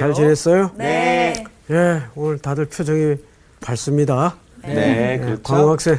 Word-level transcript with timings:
잘 0.00 0.14
지냈어요? 0.14 0.70
네. 0.76 1.44
예, 1.70 2.00
오늘 2.14 2.38
다들 2.38 2.64
표정이 2.64 3.16
밝습니다. 3.60 4.34
네, 4.64 5.12
예, 5.12 5.18
그렇죠. 5.18 5.42
광호 5.42 5.70
학생. 5.72 5.98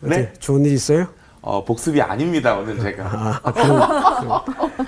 네. 0.00 0.30
좋은 0.38 0.62
일 0.66 0.72
있어요? 0.74 1.06
어, 1.40 1.64
복습이 1.64 2.02
아닙니다, 2.02 2.54
오늘 2.54 2.78
제가. 2.78 3.40
아, 3.42 3.52
그런, 3.52 3.82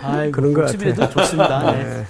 아이고, 0.03 0.33
그런 0.33 0.53
것 0.53 0.61
복습이라도 0.63 1.09
좋습니다. 1.11 1.73
네. 1.73 1.81
예. 2.01 2.07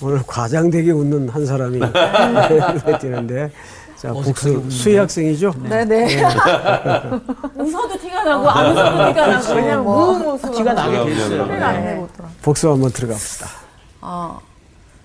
오늘 0.00 0.22
과장되게 0.26 0.90
웃는 0.90 1.28
한 1.28 1.44
사람이 1.44 1.78
눈에 1.78 2.98
띄는데. 2.98 3.52
자, 3.96 4.10
복수. 4.12 4.68
수희 4.70 4.96
학생이죠? 4.96 5.52
네네. 5.62 6.16
웃어도 7.56 7.98
티가 8.00 8.24
나고 8.24 8.48
안 8.50 8.72
웃어도 8.72 9.08
티가 9.12 9.26
나고 9.28 9.54
그냥 9.54 9.84
무무수 9.84 10.50
티가 10.50 10.72
나게 10.72 10.90
그럼요, 10.92 11.08
됐어요. 11.10 11.44
그럼요. 11.46 11.64
안 11.64 11.84
내고 11.84 12.08
있더라. 12.10 12.28
복수 12.42 12.70
한번 12.72 12.90
들어가 12.90 13.12
봅시다. 13.12 13.46
어, 14.00 14.40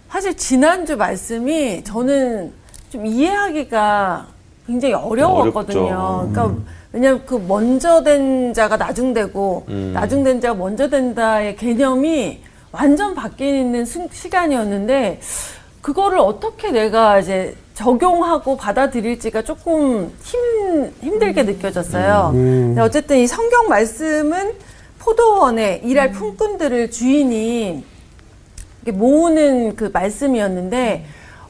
사실 0.10 0.36
지난주 0.38 0.96
말씀이 0.98 1.84
저는 1.84 2.52
좀 2.90 3.06
이해하기가 3.06 4.28
굉장히 4.66 4.94
어려웠거든요. 4.94 5.80
어렵죠. 5.86 6.30
그러니까 6.32 6.56
왜냐하면 6.94 7.24
그 7.26 7.36
먼저 7.48 8.04
된 8.04 8.54
자가 8.54 8.78
나중되고 8.78 9.66
음. 9.68 9.92
나중된 9.94 10.40
자가 10.42 10.56
먼저 10.56 10.90
된다의 10.90 11.56
개념이 11.58 12.40
완전 12.72 13.14
바뀌는 13.16 13.86
순- 13.86 14.10
시간이었는데 14.12 15.20
그거를 15.82 16.20
어떻게 16.20 16.72
내가 16.72 17.20
이제 17.20 17.56
적용하고 17.76 18.58
받아들일지가 18.58 19.44
조금 19.44 20.12
힘, 20.24 20.92
힘들게 21.02 21.44
느껴졌어요. 21.44 22.32
근데 22.34 22.82
어쨌든 22.82 23.18
이 23.18 23.28
성경 23.28 23.68
말씀은 23.68 24.54
포도원에 25.00 25.82
일할 25.84 26.12
품꾼들을 26.12 26.92
주인이 26.92 27.84
모으는 28.92 29.76
그 29.76 29.90
말씀이었는데 29.94 31.06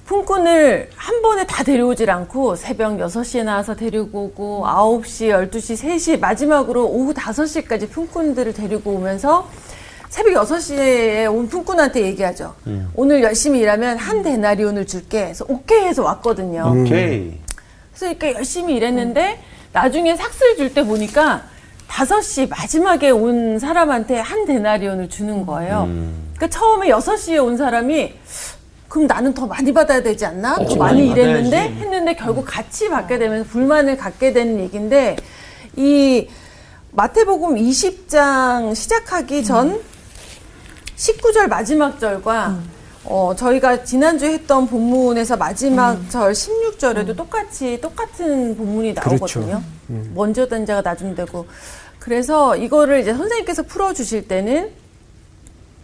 품꾼을 0.05 0.89
한 0.95 1.21
번에 1.21 1.45
다 1.45 1.63
데려오질 1.63 2.09
않고 2.09 2.55
새벽 2.55 2.93
6시에 2.97 3.43
나와서 3.43 3.75
데리고 3.75 4.23
오고 4.25 4.63
9시, 4.65 5.49
12시, 5.49 5.83
3시 5.85 6.19
마지막으로 6.19 6.85
오후 6.85 7.13
5시까지 7.13 7.89
품꾼들을 7.89 8.53
데리고 8.53 8.91
오면서 8.91 9.49
새벽 10.09 10.45
6시에 10.45 11.29
온 11.33 11.49
품꾼한테 11.49 12.01
얘기하죠. 12.03 12.55
오늘 12.95 13.21
열심히 13.21 13.59
일하면 13.59 13.97
한 13.97 14.23
데나리온을 14.23 14.87
줄게. 14.87 15.23
그래서 15.25 15.45
오케이 15.49 15.83
해서 15.83 16.03
왔거든요. 16.03 16.71
오케이. 16.83 17.37
그래서 17.91 18.07
이렇게 18.09 18.33
열심히 18.33 18.75
일했는데 18.75 19.39
나중에 19.73 20.15
삭스를 20.15 20.55
줄 20.55 20.73
때 20.73 20.85
보니까 20.85 21.43
5시 21.89 22.49
마지막에 22.49 23.09
온 23.09 23.59
사람한테 23.59 24.19
한 24.19 24.45
데나리온을 24.45 25.09
주는 25.09 25.45
거예요. 25.45 25.83
음. 25.87 26.26
그러니까 26.37 26.47
처음에 26.49 26.89
6시에 26.89 27.43
온 27.43 27.57
사람이 27.57 28.13
그럼 28.87 29.07
나는 29.07 29.33
더 29.33 29.45
많이 29.45 29.73
받아야 29.73 30.01
되지 30.01 30.25
않나? 30.25 30.55
더 30.55 30.63
그치, 30.63 30.77
많이 30.77 31.01
많이 31.07 31.11
일했는데 31.11 31.57
받아야지. 31.57 31.75
했는데 31.81 32.15
결국 32.15 32.45
같이 32.47 32.89
받게 32.89 33.17
되면서 33.17 33.49
불만을 33.49 33.97
갖게 33.97 34.31
되는 34.31 34.59
얘기인데 34.59 35.17
이 35.75 36.27
마태복음 36.91 37.55
20장 37.55 38.73
시작하기 38.73 39.43
전 39.43 39.81
19절 40.95 41.47
마지막 41.47 41.99
절과 41.99 42.59
어, 43.03 43.33
저희가 43.35 43.83
지난주에 43.83 44.33
했던 44.33 44.67
본문에서 44.67 45.37
마지막 45.37 46.09
절 46.09 46.33
16절에도 46.33 47.15
똑같이 47.15 47.79
똑같은 47.81 48.55
본문이 48.57 48.93
나오거든요. 48.93 49.61
먼저 50.13 50.47
된 50.47 50.65
자가 50.65 50.81
나중 50.81 51.15
되고. 51.15 51.45
그래서 51.99 52.55
이거를 52.57 52.99
이제 53.01 53.13
선생님께서 53.13 53.63
풀어주실 53.63 54.27
때는 54.27 54.71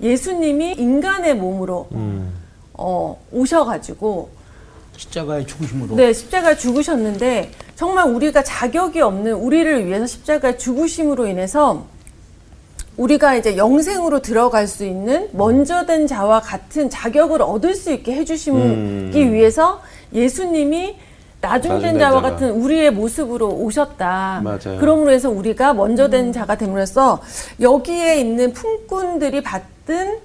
예수님이 0.04 0.74
인간의 0.74 1.36
몸으로 1.36 1.88
음. 1.94 2.34
어, 2.74 3.20
오셔가지고 3.32 4.30
십자가의 4.98 5.48
죽으심으로. 5.48 5.96
네, 5.96 6.14
십자가에 6.14 6.58
죽으셨는데 6.58 7.52
정말 7.76 8.10
우리가 8.10 8.44
자격이 8.44 9.02
없는 9.02 9.34
우리를 9.34 9.88
위해서 9.88 10.06
십자가에 10.06 10.58
죽으심으로 10.58 11.26
인해서 11.28 11.86
우리가 12.98 13.36
이제 13.36 13.58
영생으로 13.58 14.22
들어갈 14.22 14.68
수 14.68 14.86
있는 14.86 15.30
먼저 15.32 15.86
된 15.86 16.06
자와 16.06 16.42
같은 16.42 16.92
자격을 16.92 17.42
얻을 17.42 17.74
수 17.74 17.92
있게 17.92 18.14
해주시기 18.14 18.52
음. 18.52 19.12
위해서 19.34 19.82
예수님이 20.14 20.96
나중된 21.44 22.00
자와 22.00 22.22
자가. 22.22 22.30
같은 22.32 22.52
우리의 22.52 22.92
모습으로 22.92 23.50
오셨다. 23.50 24.42
맞아요. 24.44 24.78
그러므로 24.80 25.12
해서 25.12 25.30
우리가 25.30 25.74
먼저 25.74 26.10
된 26.10 26.32
자가 26.32 26.56
됨으로써 26.58 27.22
여기에 27.60 28.20
있는 28.22 28.54
품꾼들이 28.54 29.44
받은 29.44 30.20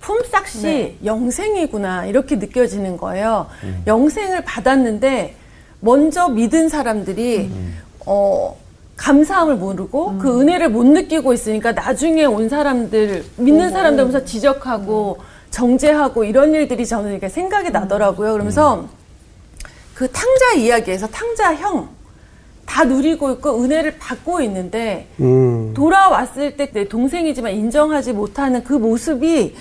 품삯이 0.00 0.98
영생이구나 1.04 2.06
이렇게 2.06 2.36
느껴지는 2.36 2.96
거예요. 2.96 3.46
영생을 3.86 4.42
받았는데 4.44 5.36
먼저 5.80 6.28
믿은 6.28 6.68
사람들이 6.68 7.50
어 8.06 8.56
감사함을 8.96 9.54
모르고 9.56 10.18
그 10.18 10.40
은혜를 10.40 10.70
못 10.70 10.84
느끼고 10.84 11.32
있으니까 11.32 11.70
나중에 11.72 12.24
온 12.24 12.48
사람들 12.48 13.24
믿는 13.36 13.70
사람들 13.70 14.04
보면서 14.04 14.24
지적하고 14.24 15.18
정죄하고 15.50 16.24
이런 16.24 16.54
일들이 16.54 16.84
저는 16.86 17.12
이렇게 17.12 17.28
생각이 17.28 17.70
나더라고요. 17.70 18.32
그러면서 18.32 18.86
그 19.98 20.08
탕자 20.10 20.52
이야기에서 20.54 21.08
탕자 21.08 21.56
형 21.56 21.98
다 22.68 22.84
누리고 22.84 23.32
있고 23.32 23.62
은혜를 23.62 23.96
받고 23.98 24.42
있는데 24.42 25.08
음, 25.20 25.72
돌아왔을 25.74 26.56
때 26.56 26.70
내 26.70 26.86
동생이지만 26.86 27.52
인정하지 27.52 28.12
못하는 28.12 28.62
그 28.62 28.74
모습이 28.74 29.56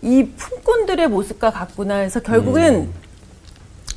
이 0.00 0.28
품꾼들의 0.36 1.08
모습과 1.08 1.50
같구나. 1.50 1.96
해서 1.96 2.20
결국은 2.20 2.88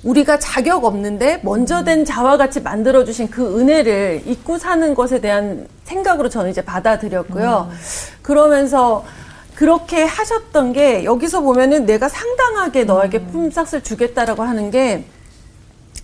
우리가 0.03 0.39
자격 0.39 0.83
없는데 0.83 1.41
먼저 1.43 1.83
된 1.83 2.03
자와 2.05 2.37
같이 2.37 2.59
만들어 2.61 3.05
주신 3.05 3.29
그 3.29 3.59
은혜를 3.59 4.23
잊고 4.25 4.57
사는 4.57 4.95
것에 4.95 5.21
대한 5.21 5.67
생각으로 5.83 6.27
저는 6.27 6.49
이제 6.49 6.61
받아들였고요. 6.61 7.69
그러면서 8.23 9.05
그렇게 9.53 10.03
하셨던 10.03 10.73
게 10.73 11.03
여기서 11.05 11.41
보면은 11.41 11.85
내가 11.85 12.09
상당하게 12.09 12.83
너에게 12.83 13.19
품삯을 13.19 13.83
주겠다라고 13.83 14.41
하는 14.43 14.71
게 14.71 15.05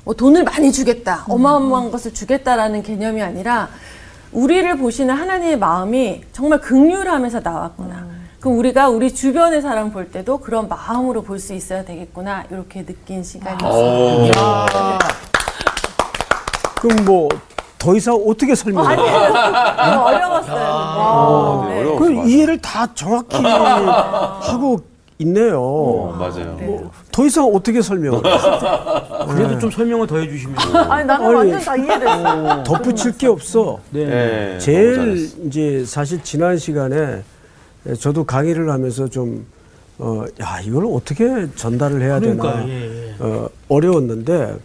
뭐 0.03 0.13
돈을 0.16 0.44
많이 0.44 0.72
주겠다, 0.72 1.25
어마어마한 1.29 1.91
것을 1.91 2.13
주겠다라는 2.13 2.81
개념이 2.84 3.22
아니라 3.22 3.69
우리를 4.31 4.78
보시는 4.78 5.13
하나님의 5.13 5.59
마음이 5.59 6.23
정말 6.31 6.59
극률하면서 6.59 7.41
나왔구나. 7.41 8.07
그럼 8.39 8.57
우리가 8.57 8.89
우리 8.89 9.13
주변의 9.13 9.62
사람 9.62 9.91
볼 9.91 10.09
때도 10.09 10.39
그런 10.39 10.67
마음으로 10.67 11.22
볼 11.22 11.38
수 11.38 11.53
있어야 11.53 11.85
되겠구나. 11.85 12.45
이렇게 12.50 12.84
느낀 12.84 13.23
시간이었어요. 13.23 14.23
오. 14.23 14.31
그럼 16.81 17.06
뭐 17.06 17.29
더 17.78 17.95
이상 17.95 18.13
어떻게 18.28 18.53
설명해? 18.53 18.95
너무 18.95 20.01
어려웠어요. 20.06 20.66
어, 20.69 21.66
네, 21.68 21.73
네. 21.73 21.79
어려웠어. 21.79 21.97
그. 22.00 22.28
이해를 22.29 22.62
다 22.62 22.85
정확히 22.94 23.38
하고 23.44 24.79
있네요. 25.21 25.61
어, 25.61 26.15
맞아요. 26.17 26.91
더 27.11 27.25
이상 27.25 27.45
어떻게 27.45 27.81
설명을? 27.81 28.21
그래도 29.29 29.59
좀 29.59 29.71
설명을 29.71 30.07
더 30.07 30.17
해주시면. 30.17 30.57
아니 30.89 31.05
나는 31.07 31.25
아니, 31.25 31.35
완전 31.35 31.59
다 31.59 31.75
이해됐어. 31.75 32.63
덧붙일 32.63 33.17
게 33.17 33.27
없어. 33.27 33.79
네. 33.91 34.05
네, 34.05 34.47
너무 34.47 34.59
제일. 34.59 35.29
이제 35.47 35.83
사실 35.85 36.21
지난 36.23 36.57
시간에 36.57 37.23
저도 37.99 38.23
강의를 38.25 38.69
하면서 38.69 39.07
좀 39.07 39.45
어, 39.97 40.25
야, 40.41 40.59
이걸 40.61 40.85
어떻게 40.85 41.47
전달을 41.55 42.01
해야 42.01 42.19
그러니까, 42.19 42.53
되나 42.53 42.67
예, 42.67 43.09
예. 43.09 43.15
어, 43.19 43.47
어려웠는데 43.69 44.56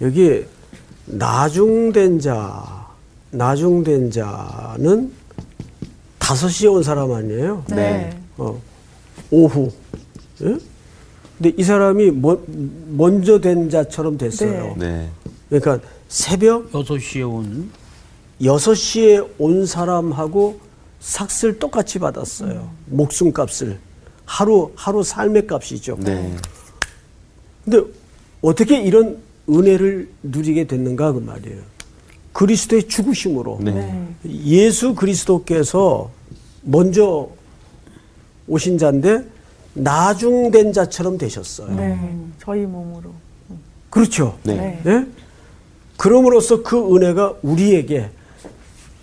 여기 0.00 0.44
나중된 1.04 2.18
자, 2.18 2.86
나중된 3.30 4.10
자는 4.10 5.12
다섯 6.18 6.48
시에 6.48 6.68
온 6.68 6.82
사람 6.82 7.12
아니에요? 7.12 7.64
네. 7.68 8.16
어, 8.38 8.58
오후. 9.30 9.70
예? 10.42 10.58
근데 11.38 11.54
이 11.56 11.62
사람이 11.62 12.10
먼, 12.10 12.38
먼저 12.96 13.40
된 13.40 13.70
자처럼 13.70 14.18
됐어요. 14.18 14.74
네. 14.78 15.08
그러니까 15.48 15.80
새벽 16.08 16.70
6시에 16.72 17.28
온. 17.28 17.70
6시에 18.40 19.26
온 19.38 19.66
사람하고 19.66 20.60
삭슬 21.00 21.58
똑같이 21.58 21.98
받았어요. 21.98 22.70
목숨 22.86 23.32
값을. 23.32 23.78
하루, 24.24 24.70
하루 24.76 25.02
삶의 25.02 25.46
값이죠. 25.46 25.96
네. 26.00 26.36
근데 27.64 27.82
어떻게 28.42 28.80
이런 28.80 29.18
은혜를 29.48 30.08
누리게 30.22 30.66
됐는가 30.66 31.12
그 31.12 31.18
말이에요. 31.18 31.60
그리스도의 32.32 32.86
죽으심으로. 32.86 33.58
네. 33.62 34.06
예수 34.24 34.94
그리스도께서 34.94 36.10
먼저 36.62 37.28
오신 38.46 38.78
자인데 38.78 39.24
나중된 39.74 40.72
자처럼 40.72 41.18
되셨어요. 41.18 41.74
네, 41.74 41.98
저희 42.42 42.60
몸으로. 42.66 43.10
그렇죠. 43.88 44.38
네. 44.44 44.80
예? 44.86 45.06
그럼으로써 45.96 46.62
그 46.62 46.96
은혜가 46.96 47.34
우리에게 47.42 48.10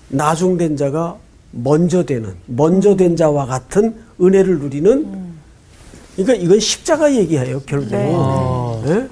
나중된 0.09 0.77
자가 0.77 1.17
먼저 1.51 2.03
되는, 2.03 2.35
먼저 2.45 2.95
된 2.95 3.15
자와 3.15 3.45
같은 3.45 3.95
은혜를 4.21 4.59
누리는 4.59 5.27
그러니까 6.15 6.33
이건 6.43 6.59
십자가 6.59 7.13
얘기예요, 7.13 7.61
결국. 7.65 7.91
네. 7.91 8.79
예? 8.87 9.07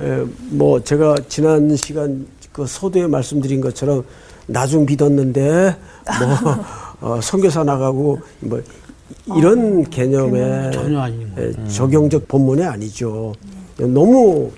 예, 0.00 0.24
뭐 0.50 0.82
제가 0.82 1.16
지난 1.28 1.74
시간 1.76 2.26
그 2.52 2.66
소도에 2.66 3.08
말씀드린 3.08 3.60
것처럼 3.60 4.04
나중 4.46 4.86
믿었는데 4.86 5.76
뭐 6.20 6.64
어, 7.16 7.20
선교사 7.20 7.64
나가고 7.64 8.20
뭐 8.40 8.62
이런 9.36 9.88
개념의 9.88 10.72
전혀 10.72 11.00
아닌 11.00 11.34
거. 11.34 11.42
예, 11.42 11.68
적용적 11.68 12.28
본문이 12.28 12.64
아니죠. 12.64 13.32
너무 13.78 14.50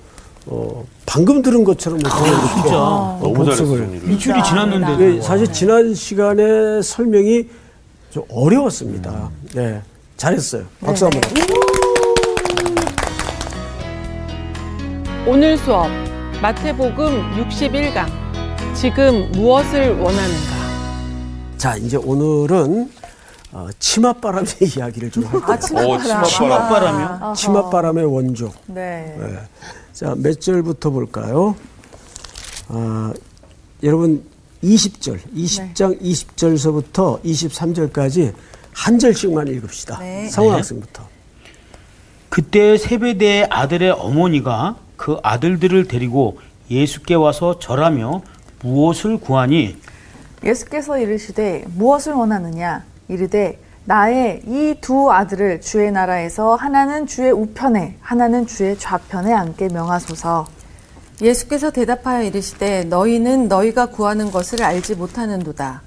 어, 0.47 0.85
방금 1.07 1.43
들은 1.43 1.65
것처럼 1.65 2.01
이렇게 2.01 2.17
진짜. 2.17 2.77
어, 2.77 3.19
너무 3.23 3.35
복습을 3.45 3.79
잘했어요. 3.79 4.11
일주일이 4.11 4.43
지났는데. 4.43 4.97
그 4.97 5.23
사실 5.23 5.53
지난 5.53 5.95
시간에 5.95 6.81
설명이 6.83 7.47
좀 8.11 8.25
어려웠습니다. 8.31 9.31
네, 9.55 9.81
잘했어요. 10.17 10.65
박수 10.81 11.05
한번. 11.07 11.21
오늘 15.27 15.57
수업 15.59 15.89
마태복음 16.43 17.47
61강 17.51 18.07
지금 18.75 19.31
무엇을 19.33 19.91
원하는가? 19.99 20.61
자, 21.59 21.77
이제 21.77 21.97
오늘은 21.99 22.89
어, 23.53 23.69
치맛바람의 23.79 24.47
이야기를 24.77 25.11
좀 25.11 25.25
할게요. 25.25 25.43
아, 25.47 25.55
오, 25.55 25.59
치맛바람. 25.59 26.25
치맛바람이요? 26.25 27.35
치맛바람의 27.35 28.05
원조. 28.05 28.53
네. 28.67 29.17
네. 29.19 29.39
자, 29.93 30.15
몇 30.17 30.41
절부터 30.41 30.91
볼까요? 30.91 31.57
아, 32.69 33.13
여러분 33.83 34.25
20절, 34.63 35.19
20장 35.35 36.01
20절서부터 36.01 37.23
23절까지 37.23 38.35
한 38.73 38.99
절씩만 38.99 39.49
읽읍시다. 39.49 39.99
네. 39.99 40.29
네. 40.31 40.49
학생부터. 40.49 41.09
그때 42.29 42.77
세베대의 42.79 43.49
아들의 43.51 43.91
어머니가 43.91 44.77
그 44.97 45.19
아들들을 45.23 45.89
데리고 45.89 46.39
예수께 46.71 47.15
와서 47.15 47.59
절하며 47.59 48.23
무엇을 48.63 49.19
구하니 49.19 49.77
예수께서 50.45 50.99
이르시되 50.99 51.65
무엇을 51.75 52.13
원하느냐 52.13 52.85
이르되 53.15 53.59
나의 53.85 54.43
이 54.47 54.77
두 54.81 55.11
아들을 55.11 55.61
주의 55.61 55.91
나라에서 55.91 56.55
하나는 56.55 57.07
주의 57.09 57.33
우편에 57.33 57.97
하나는 58.01 58.47
주의 58.47 58.79
좌편에 58.79 59.33
앉게 59.33 59.69
명하소서 59.73 60.47
예수께서 61.21 61.71
대답하여 61.71 62.23
이르시되 62.23 62.85
너희는 62.85 63.49
너희가 63.49 63.87
구하는 63.87 64.31
것을 64.31 64.63
알지 64.63 64.95
못하는도다. 64.95 65.83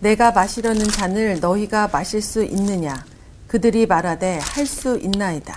내가 0.00 0.30
마시려는 0.30 0.84
잔을 0.86 1.40
너희가 1.40 1.88
마실 1.92 2.20
수 2.22 2.44
있느냐? 2.44 2.94
그들이 3.48 3.86
말하되 3.86 4.38
할 4.42 4.66
수 4.66 4.98
있나이다. 5.02 5.54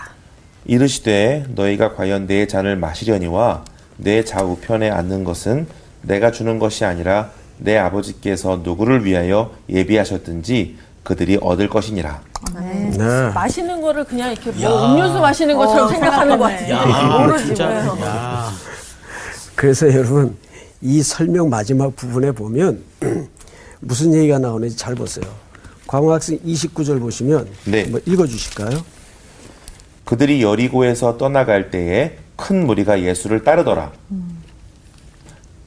이르시되 0.66 1.46
너희가 1.54 1.96
과연 1.96 2.26
내 2.28 2.48
잔을 2.48 2.76
마시려니와 2.78 3.66
내 3.98 4.24
좌우편에 4.24 4.90
앉는 4.90 5.26
것은 5.26 5.68
내가 6.02 6.32
주는 6.32 6.58
것이 6.58 6.86
아니라 6.86 7.32
내 7.58 7.78
아버지께서 7.78 8.62
누구를 8.64 9.06
위하여 9.06 9.52
예비하셨든지 9.70 10.78
그들이 11.04 11.38
얻을 11.42 11.70
것이니라. 11.70 12.22
네. 12.56 12.92
네. 12.98 13.30
마시는 13.32 13.82
거를 13.82 14.04
그냥 14.04 14.32
이렇게 14.32 14.52
뭐 14.52 14.94
음료수 14.94 15.20
마시는 15.20 15.58
것처럼 15.58 15.90
생각하는 15.90 16.38
것 16.38 16.46
같아요. 16.46 16.74
야, 16.76 17.18
모르지 17.20 17.46
진짜. 17.48 17.66
뭐예요. 17.68 17.98
야. 18.06 18.52
그래서 19.56 19.92
여러분 19.94 20.38
이 20.82 21.02
설명 21.02 21.50
마지막 21.50 21.96
부분에 21.96 22.32
보면 22.32 22.82
무슨 23.82 24.14
얘기가 24.14 24.40
나오는지 24.40 24.78
잘 24.78 24.96
보세요. 24.96 25.26
광학생 25.88 26.40
29절 26.46 27.00
보시면 27.00 27.48
네. 27.66 27.84
한번 27.84 28.02
읽어주실까요? 28.06 28.84
그들이 30.06 30.42
여리고에서 30.44 31.18
떠나갈 31.18 31.72
때에 31.72 32.18
큰 32.36 32.66
무리가 32.66 33.02
예수를 33.02 33.44
따르더라. 33.44 33.92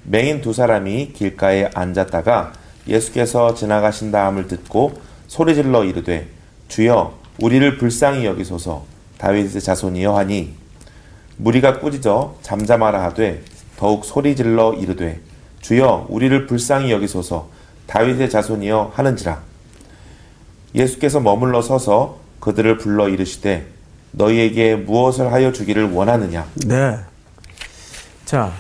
맹인 0.05 0.41
두 0.41 0.53
사람이 0.53 1.13
길가에 1.13 1.71
앉았다가 1.75 2.53
예수께서 2.89 3.55
지나가신다함을 3.55 4.49
듣고 4.49 4.95
소리질러 5.33 5.85
이르되 5.85 6.29
주여 6.69 7.15
우리를 7.41 7.79
불쌍히 7.79 8.27
여기소서 8.27 8.85
다윗의 9.17 9.63
자손이여 9.63 10.15
하니 10.15 10.53
무리가 11.39 11.81
꾸짖어 11.81 12.37
잠잠하라 12.43 13.03
하되 13.05 13.43
더욱 13.79 14.05
소리질러 14.05 14.75
이르되 14.75 15.21
주여 15.63 16.09
우리를 16.11 16.47
불쌍히 16.47 16.93
여기소서 16.93 17.49
다윗의 17.87 18.29
자손이여 18.29 18.93
하는지라 18.95 19.41
예수께서 20.75 21.19
머물러 21.19 21.63
서서 21.63 22.19
그들을 22.41 22.77
불러 22.77 23.09
이르시되 23.09 23.67
너희에게 24.11 24.77
무엇을 24.77 25.33
하여 25.33 25.51
주기를 25.51 25.93
원하느냐 25.93 26.47
네. 26.67 26.99
자, 28.27 28.53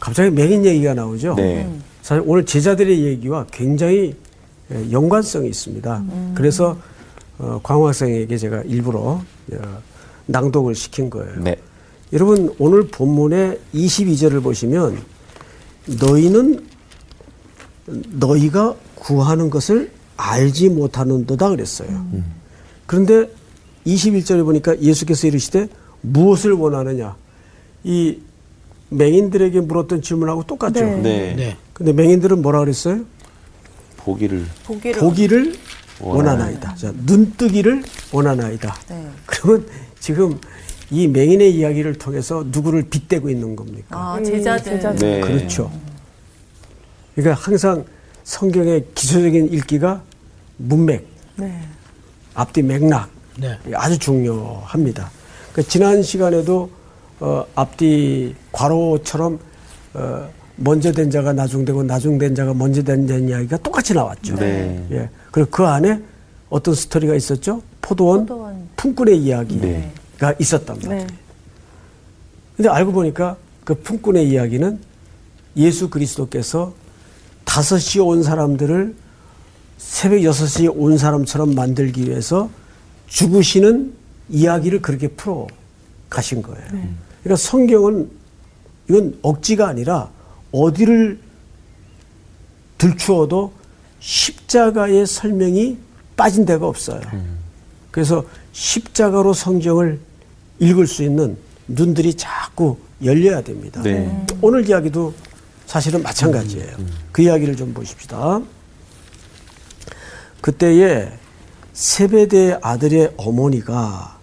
갑자기 0.00 0.30
맹인 0.30 0.64
얘기가 0.64 0.94
나오죠. 0.94 1.34
네. 1.34 1.68
사실 2.02 2.24
오늘 2.26 2.44
제자들의 2.44 3.04
얘기와 3.04 3.46
굉장히 3.52 4.08
예, 4.08 4.29
연관성이 4.90 5.48
있습니다. 5.48 6.04
그래서 6.34 6.76
어, 7.38 7.58
광학생에게 7.62 8.36
제가 8.36 8.62
일부러 8.62 9.00
어, 9.00 9.22
낭독을 10.26 10.74
시킨 10.74 11.08
거예요. 11.10 11.40
네. 11.42 11.56
여러분 12.12 12.54
오늘 12.58 12.88
본문의 12.88 13.58
22절을 13.74 14.42
보시면 14.42 14.98
너희는 16.00 16.66
너희가 17.86 18.74
구하는 18.94 19.48
것을 19.48 19.90
알지 20.16 20.68
못하는도다 20.68 21.48
그랬어요. 21.50 22.06
그런데 22.86 23.30
21절에 23.86 24.44
보니까 24.44 24.80
예수께서 24.80 25.26
이르시되 25.26 25.68
무엇을 26.02 26.52
원하느냐? 26.52 27.16
이 27.84 28.18
맹인들에게 28.90 29.60
물었던 29.60 30.02
질문하고 30.02 30.44
똑같죠. 30.44 30.80
네. 30.80 30.96
네. 30.96 31.34
네. 31.36 31.56
근데 31.72 31.92
맹인들은 31.92 32.42
뭐라 32.42 32.60
그랬어요? 32.60 33.04
보기를 34.04 34.46
보기를 34.64 35.00
보기를 35.00 35.56
원하나이다. 36.00 36.74
자, 36.76 36.92
눈뜨기를 37.04 37.82
원하나이다. 38.12 38.74
네. 38.88 39.06
그러면 39.26 39.66
지금 39.98 40.38
이 40.90 41.06
맹인의 41.06 41.54
이야기를 41.54 41.98
통해서 41.98 42.44
누구를 42.46 42.88
빗대고 42.88 43.28
있는 43.30 43.54
겁니까? 43.54 43.86
아, 43.90 44.22
제자들. 44.22 44.64
제자들. 44.64 44.98
네. 44.98 45.20
그렇죠. 45.20 45.70
그러니까 47.14 47.40
항상 47.40 47.84
성경의 48.24 48.86
기초적인 48.94 49.52
읽기가 49.52 50.02
문맥, 50.56 51.06
네. 51.36 51.60
앞뒤 52.34 52.62
맥락 52.62 53.10
네. 53.38 53.58
아주 53.74 53.98
중요합니다. 53.98 55.10
그 55.52 55.62
지난 55.66 56.02
시간에도 56.02 56.70
어, 57.20 57.44
앞뒤 57.54 58.34
괄호처럼 58.52 59.38
어, 59.94 60.30
먼저 60.62 60.92
된 60.92 61.10
자가 61.10 61.32
나중되고 61.32 61.82
나중된 61.84 62.34
자가 62.34 62.52
먼저 62.52 62.82
된 62.82 63.06
자 63.06 63.16
이야기가 63.16 63.56
똑같이 63.58 63.94
나왔죠. 63.94 64.36
네. 64.36 64.86
예. 64.90 65.08
그리고 65.30 65.48
그 65.50 65.64
안에 65.64 66.00
어떤 66.50 66.74
스토리가 66.74 67.14
있었죠? 67.14 67.62
포도원, 67.80 68.26
포도원. 68.26 68.68
품꾼의 68.76 69.18
이야기가 69.18 69.66
네. 69.66 69.90
있었단 70.38 70.78
말이에요. 70.84 71.06
네. 71.06 71.14
근데 72.56 72.68
알고 72.68 72.92
보니까 72.92 73.36
그 73.64 73.74
품꾼의 73.74 74.28
이야기는 74.28 74.78
예수 75.56 75.88
그리스도께서 75.88 76.74
다섯 77.44 77.78
시에 77.78 78.02
온 78.02 78.22
사람들을 78.22 78.94
새벽 79.78 80.22
여섯 80.24 80.46
시에 80.46 80.66
온 80.68 80.98
사람처럼 80.98 81.54
만들기 81.54 82.02
위해서 82.06 82.50
죽으시는 83.06 83.94
이야기를 84.28 84.82
그렇게 84.82 85.08
풀어 85.08 85.46
가신 86.10 86.42
거예요. 86.42 86.66
그러니까 87.22 87.36
성경은 87.36 88.10
이건 88.90 89.18
억지가 89.22 89.66
아니라 89.68 90.10
어디를 90.52 91.18
들추어도 92.78 93.52
십자가의 94.00 95.06
설명이 95.06 95.78
빠진 96.16 96.44
데가 96.44 96.66
없어요. 96.66 97.00
그래서 97.90 98.24
십자가로 98.52 99.32
성경을 99.32 100.00
읽을 100.58 100.86
수 100.86 101.02
있는 101.02 101.36
눈들이 101.68 102.14
자꾸 102.14 102.78
열려야 103.04 103.42
됩니다. 103.42 103.82
네. 103.82 104.26
오늘 104.40 104.68
이야기도 104.68 105.14
사실은 105.66 106.02
마찬가지예요. 106.02 106.76
그 107.12 107.22
이야기를 107.22 107.56
좀 107.56 107.72
보십시다. 107.72 108.40
그때에 110.40 111.12
세베대의 111.72 112.58
아들의 112.62 113.14
어머니가 113.16 114.18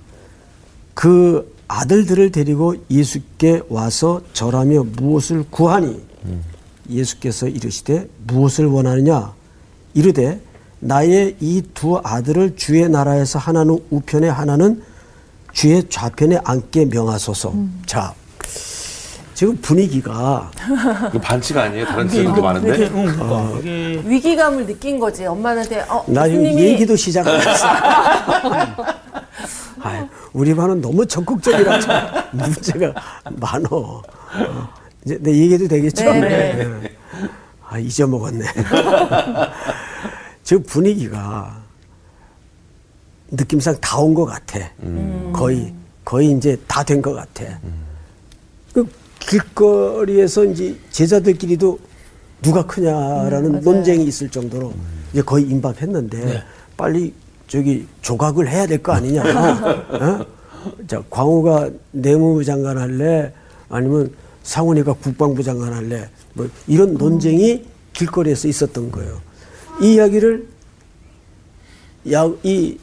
그 0.93 1.55
아들들을 1.67 2.31
데리고 2.31 2.75
예수께 2.89 3.62
와서 3.69 4.22
절하며 4.34 4.84
무엇을 4.96 5.46
구하니 5.50 6.07
예수께서 6.89 7.47
이르시되 7.47 8.07
무엇을 8.27 8.65
원하느냐 8.65 9.33
이르되 9.93 10.39
나의 10.79 11.36
이 11.39 11.63
두 11.74 12.00
아들을 12.03 12.55
주의 12.55 12.88
나라에서 12.88 13.39
하나는 13.39 13.79
우편에 13.89 14.29
하나는 14.29 14.81
주의 15.53 15.83
좌편에 15.89 16.39
앉게 16.43 16.86
명하소서. 16.86 17.51
자, 17.88 18.13
지금 19.33 19.57
분위기가 19.57 20.51
반칙 21.21 21.57
아니에요? 21.57 21.86
다른 21.86 22.05
이게 22.05 22.13
친구도 22.15 22.33
이게 22.38 22.41
많은데? 22.41 22.89
응, 22.93 23.05
그러니까 23.05 23.59
이게 23.59 24.01
위기감을 24.05 24.65
느낀 24.67 25.00
거지. 25.00 25.25
엄마한테 25.25 25.81
어, 25.89 26.03
나 26.07 26.27
지금 26.27 26.43
교수님이 26.43 26.62
얘기도 26.63 26.95
시작 26.95 27.27
안 27.27 27.39
했어. 27.41 27.67
아이, 29.81 30.05
우리 30.33 30.53
반은 30.55 30.81
너무 30.81 31.05
적극적이라 31.05 31.79
참 31.79 32.07
문제가 32.31 32.93
많어. 33.39 33.67
어, 33.71 34.03
이제 35.08 35.18
내 35.22 35.32
얘기해도 35.32 35.70
되겠죠? 35.70 36.04
네, 36.04 36.20
네. 36.54 36.92
아, 37.66 37.80
잊어먹었네. 37.80 38.44
저 40.44 40.60
분위기가 40.60 41.62
느낌상 43.32 43.78
다 43.80 44.00
온 44.02 44.14
것 44.14 44.26
같아. 44.26 44.60
거의, 45.34 45.74
거의 46.04 46.32
이제 46.32 46.58
다 46.68 46.84
된 46.84 47.02
것 47.02 47.14
같아. 47.14 47.46
그 48.74 48.86
길거리에서 49.20 50.44
이제 50.46 50.78
제자들끼리도 50.92 51.80
누가 52.42 52.66
크냐라는 52.66 53.62
논쟁이 53.62 54.04
있을 54.06 54.30
정도로 54.30 54.74
이제 55.14 55.22
거의 55.22 55.46
임박했는데 55.46 56.44
빨리 56.76 57.14
저기 57.48 57.88
조각을 58.02 58.50
해야 58.50 58.68
될 58.68 58.84
거 58.84 58.92
아니냐. 58.92 59.24
어? 59.24 60.26
자, 60.86 61.02
광우가 61.10 61.70
내무부 61.92 62.44
장관 62.44 62.78
할래? 62.78 63.32
아니면 63.70 64.12
상훈이가 64.48 64.94
국방부 64.94 65.44
장관 65.44 65.74
할래? 65.74 66.10
뭐 66.34 66.50
이런 66.68 66.94
논쟁이 66.94 67.66
길거리에서 67.92 68.48
있었던 68.48 68.92
거예요. 68.92 69.22
이 69.82 69.96
이야기를 69.96 70.48
야, 72.13 72.32
이 72.44 72.77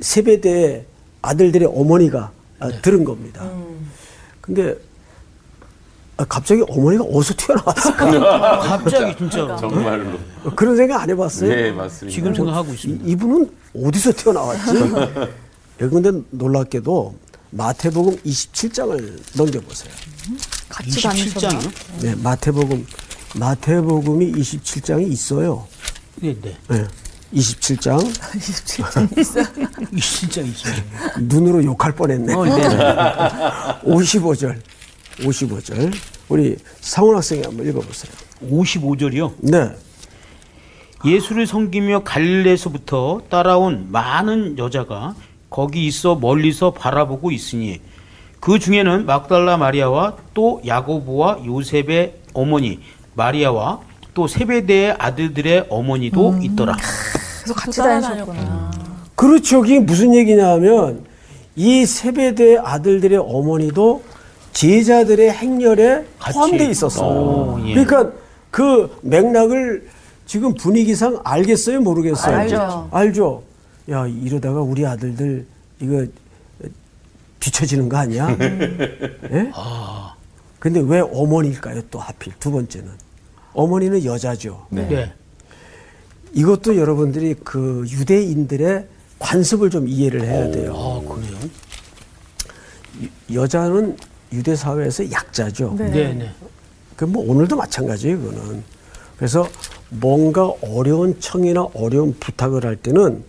세배대 0.00 0.84
아들들의 1.22 1.68
어머니가 1.72 2.32
아, 2.58 2.68
들은 2.82 3.04
겁니다. 3.04 3.48
근데 4.40 4.74
아, 6.16 6.24
갑자기 6.24 6.64
어머니가 6.68 7.04
어디서 7.04 7.34
튀어나왔을까? 7.36 8.58
갑자기 8.66 9.16
진짜로 9.16 9.54
정말로. 9.56 10.18
그런 10.56 10.76
생각 10.76 11.02
안 11.02 11.10
해봤어요? 11.10 11.48
네, 11.48 11.70
맞습니다. 11.70 12.12
지금 12.12 12.34
생각하고 12.34 12.72
이, 12.72 12.74
있습니다. 12.74 13.04
이 13.06 13.16
분은 13.16 13.50
어디서 13.84 14.12
튀어나왔지? 14.14 14.72
근데 15.78 16.10
놀랍게도 16.30 17.14
마태복음 17.50 18.16
27장을 18.16 19.20
넘겨보세요. 19.36 19.92
같이 20.72 21.02
다니셨나? 21.02 21.58
27장이요? 21.58 22.00
네, 22.02 22.14
마태복음, 22.16 22.86
마태복음이 23.36 24.32
27장이 24.32 25.10
있어요. 25.12 25.66
네, 26.16 26.34
네. 26.40 26.56
네, 26.68 26.86
27장. 27.34 27.98
27장 29.92 30.46
있습니다. 30.48 30.82
눈으로 31.20 31.62
욕할 31.64 31.94
뻔했네. 31.94 32.34
어, 32.34 32.44
네. 32.44 32.52
55절. 33.84 34.60
55절. 35.18 35.92
우리 36.28 36.56
상훈 36.80 37.16
학생이 37.16 37.42
한번 37.42 37.66
읽어보세요. 37.68 38.12
55절이요. 38.50 39.32
네. 39.40 39.70
예수를 41.04 41.46
섬기며 41.46 42.04
갈릴레에서부터 42.04 43.22
따라온 43.28 43.88
많은 43.90 44.56
여자가 44.58 45.14
거기 45.50 45.86
있어 45.86 46.14
멀리서 46.14 46.72
바라보고 46.72 47.30
있으니 47.32 47.80
그 48.42 48.58
중에는 48.58 49.06
막달라 49.06 49.56
마리아와 49.56 50.16
또 50.34 50.60
야고보와 50.66 51.46
요셉의 51.46 52.14
어머니 52.34 52.80
마리아와 53.14 53.78
또 54.14 54.26
세베대의 54.26 54.96
아들들의 54.98 55.66
어머니도 55.70 56.38
있더라. 56.42 56.74
그래서 57.44 57.54
같이. 57.54 57.78
다니셨구나. 57.78 58.72
그렇죠. 59.14 59.60
그게 59.60 59.78
무슨 59.78 60.12
얘기냐 60.12 60.54
하면 60.54 61.04
이 61.54 61.86
세배대 61.86 62.58
아들들의 62.58 63.16
어머니도 63.16 64.02
제자들의 64.52 65.30
행렬에. 65.30 66.04
포함되어 66.32 66.68
있었어요. 66.68 67.08
오, 67.08 67.60
예. 67.64 67.74
그러니까 67.74 68.10
그 68.50 68.92
맥락을 69.02 69.86
지금 70.26 70.52
분위기상 70.54 71.20
알겠어요? 71.22 71.80
모르겠어요? 71.80 72.36
알죠. 72.36 72.88
알죠. 72.90 73.42
야, 73.88 74.04
이러다가 74.08 74.62
우리 74.62 74.84
아들들 74.84 75.46
이거 75.80 76.04
뒤처지는 77.42 77.88
거 77.88 77.96
아니야? 77.96 78.28
예? 78.40 79.50
근데 80.60 80.80
왜 80.80 81.00
어머니일까요? 81.00 81.82
또 81.90 81.98
하필 81.98 82.32
두 82.38 82.52
번째는. 82.52 82.88
어머니는 83.52 84.04
여자죠. 84.04 84.66
네. 84.70 85.12
이것도 86.32 86.76
여러분들이 86.76 87.34
그 87.42 87.84
유대인들의 87.88 88.86
관습을 89.18 89.70
좀 89.70 89.88
이해를 89.88 90.22
해야 90.22 90.50
돼요. 90.50 90.72
아, 90.74 91.12
그래요? 91.12 91.38
여자는 93.32 93.96
유대 94.32 94.54
사회에서 94.54 95.10
약자죠. 95.10 95.74
네. 95.78 95.90
네, 95.90 96.14
네. 96.14 96.30
그뭐 96.96 97.28
오늘도 97.28 97.56
마찬가지예요, 97.56 98.20
그거는. 98.20 98.62
그래서 99.16 99.46
뭔가 99.90 100.46
어려운 100.62 101.18
청이나 101.20 101.62
어려운 101.74 102.14
부탁을 102.18 102.64
할 102.64 102.76
때는 102.76 103.24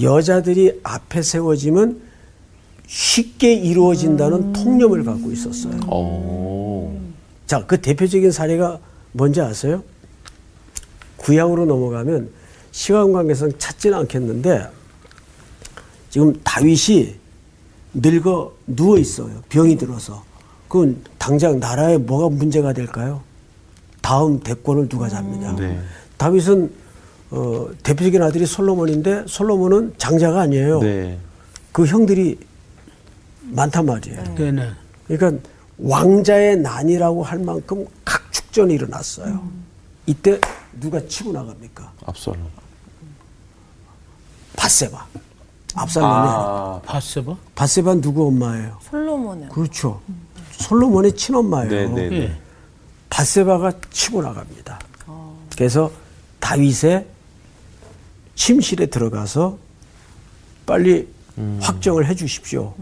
여자들이 0.00 0.80
앞에 0.82 1.22
세워지면 1.22 2.00
쉽게 2.86 3.54
이루어진다는 3.54 4.52
통념을 4.52 5.04
갖고 5.04 5.30
있었어요. 5.32 5.76
오. 5.90 6.92
자, 7.46 7.64
그 7.66 7.80
대표적인 7.80 8.30
사례가 8.30 8.78
뭔지 9.12 9.40
아세요? 9.40 9.82
구약으로 11.16 11.64
넘어가면 11.64 12.30
시간 12.72 13.12
관계상 13.12 13.52
찾지는 13.58 13.98
않겠는데 13.98 14.68
지금 16.10 16.38
다윗이 16.44 17.14
늙어 17.94 18.52
누워 18.66 18.98
있어요. 18.98 19.42
병이 19.48 19.76
들어서. 19.76 20.24
그건 20.68 20.96
당장 21.18 21.60
나라에 21.60 21.98
뭐가 21.98 22.28
문제가 22.28 22.72
될까요? 22.72 23.22
다음 24.00 24.40
대권을 24.40 24.88
누가 24.88 25.08
잡느냐. 25.08 25.56
네. 25.56 25.80
다윗은 26.16 26.72
어, 27.30 27.68
대표적인 27.82 28.22
아들이 28.22 28.46
솔로몬인데 28.46 29.24
솔로몬은 29.26 29.94
장자가 29.98 30.40
아니에요. 30.42 30.80
네. 30.80 31.18
그 31.72 31.86
형들이 31.86 32.38
많단 33.50 33.86
말이에요. 33.86 34.34
네, 34.34 34.50
네. 34.50 34.70
그러니까 35.06 35.48
왕자의 35.78 36.58
난이라고 36.58 37.22
할 37.22 37.38
만큼 37.38 37.86
각축전이 38.04 38.74
일어났어요. 38.74 39.48
이때 40.06 40.40
누가 40.80 41.00
치고 41.06 41.32
나갑니까? 41.32 41.92
앞서는. 42.06 42.40
바세바. 44.56 45.06
압살롬이. 45.74 46.12
아. 46.14 46.80
바세바? 46.84 47.36
바세바 47.54 47.94
누구 47.96 48.28
엄마예요? 48.28 48.78
솔로몬은 48.82 49.48
그렇죠. 49.48 50.00
솔로몬의 50.52 51.16
친엄마예요. 51.16 51.70
네, 51.70 51.86
네, 51.88 52.08
네. 52.08 52.16
예. 52.22 52.36
바세바가 53.10 53.72
치고 53.90 54.22
나갑니다. 54.22 54.78
그래서 55.56 55.90
다윗의 56.40 57.06
침실에 58.34 58.86
들어가서 58.86 59.58
빨리 60.66 61.08
확정을 61.60 62.06
해 62.06 62.14
주십시오. 62.14 62.74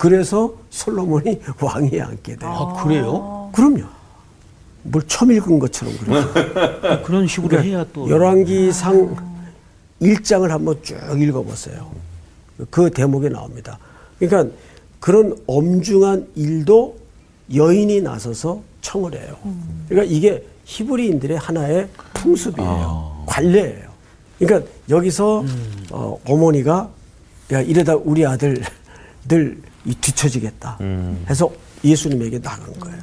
그래서 0.00 0.54
솔로몬이 0.70 1.38
왕위에 1.60 2.00
앉게 2.00 2.36
돼요. 2.36 2.50
아, 2.50 2.82
그래요? 2.82 3.50
그럼요. 3.52 3.84
뭘 4.82 5.06
처음 5.06 5.30
읽은 5.30 5.58
것처럼 5.58 5.94
그래요. 5.98 7.02
그런 7.04 7.26
식으로 7.26 7.62
해야 7.62 7.84
또. 7.92 8.08
열왕기상 8.08 9.14
1장을 10.00 10.48
한번 10.48 10.82
쭉 10.82 10.96
읽어보세요. 11.20 11.90
그 12.70 12.90
대목에 12.90 13.28
나옵니다. 13.28 13.78
그러니까 14.18 14.50
그런 15.00 15.36
엄중한 15.46 16.28
일도 16.34 16.96
여인이 17.54 18.00
나서서 18.00 18.62
청을 18.80 19.12
해요. 19.12 19.36
그러니까 19.86 20.10
이게 20.14 20.42
히브리인들의 20.64 21.36
하나의 21.36 21.88
풍습이에요. 22.14 23.24
관례예요. 23.26 23.90
그러니까 24.38 24.70
여기서 24.88 25.44
어, 25.90 26.18
어머니가 26.26 26.88
야 27.52 27.60
이러다 27.60 27.96
우리 27.96 28.24
아들들 28.24 28.64
이 29.84 29.94
뒤처지겠다 29.94 30.78
해서 31.28 31.50
예수님에게 31.84 32.40
나간 32.40 32.72
거예요. 32.78 32.98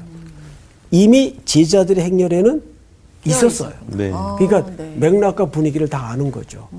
이미 0.92 1.36
제자들의 1.46 2.04
행렬에는 2.04 2.62
있었어요. 3.26 3.74
네. 3.88 4.12
그러니까 4.38 4.66
네. 4.78 4.96
맥락과 4.98 5.48
분위기를 5.48 5.90
다 5.90 6.10
아는 6.10 6.32
거죠. 6.32 6.70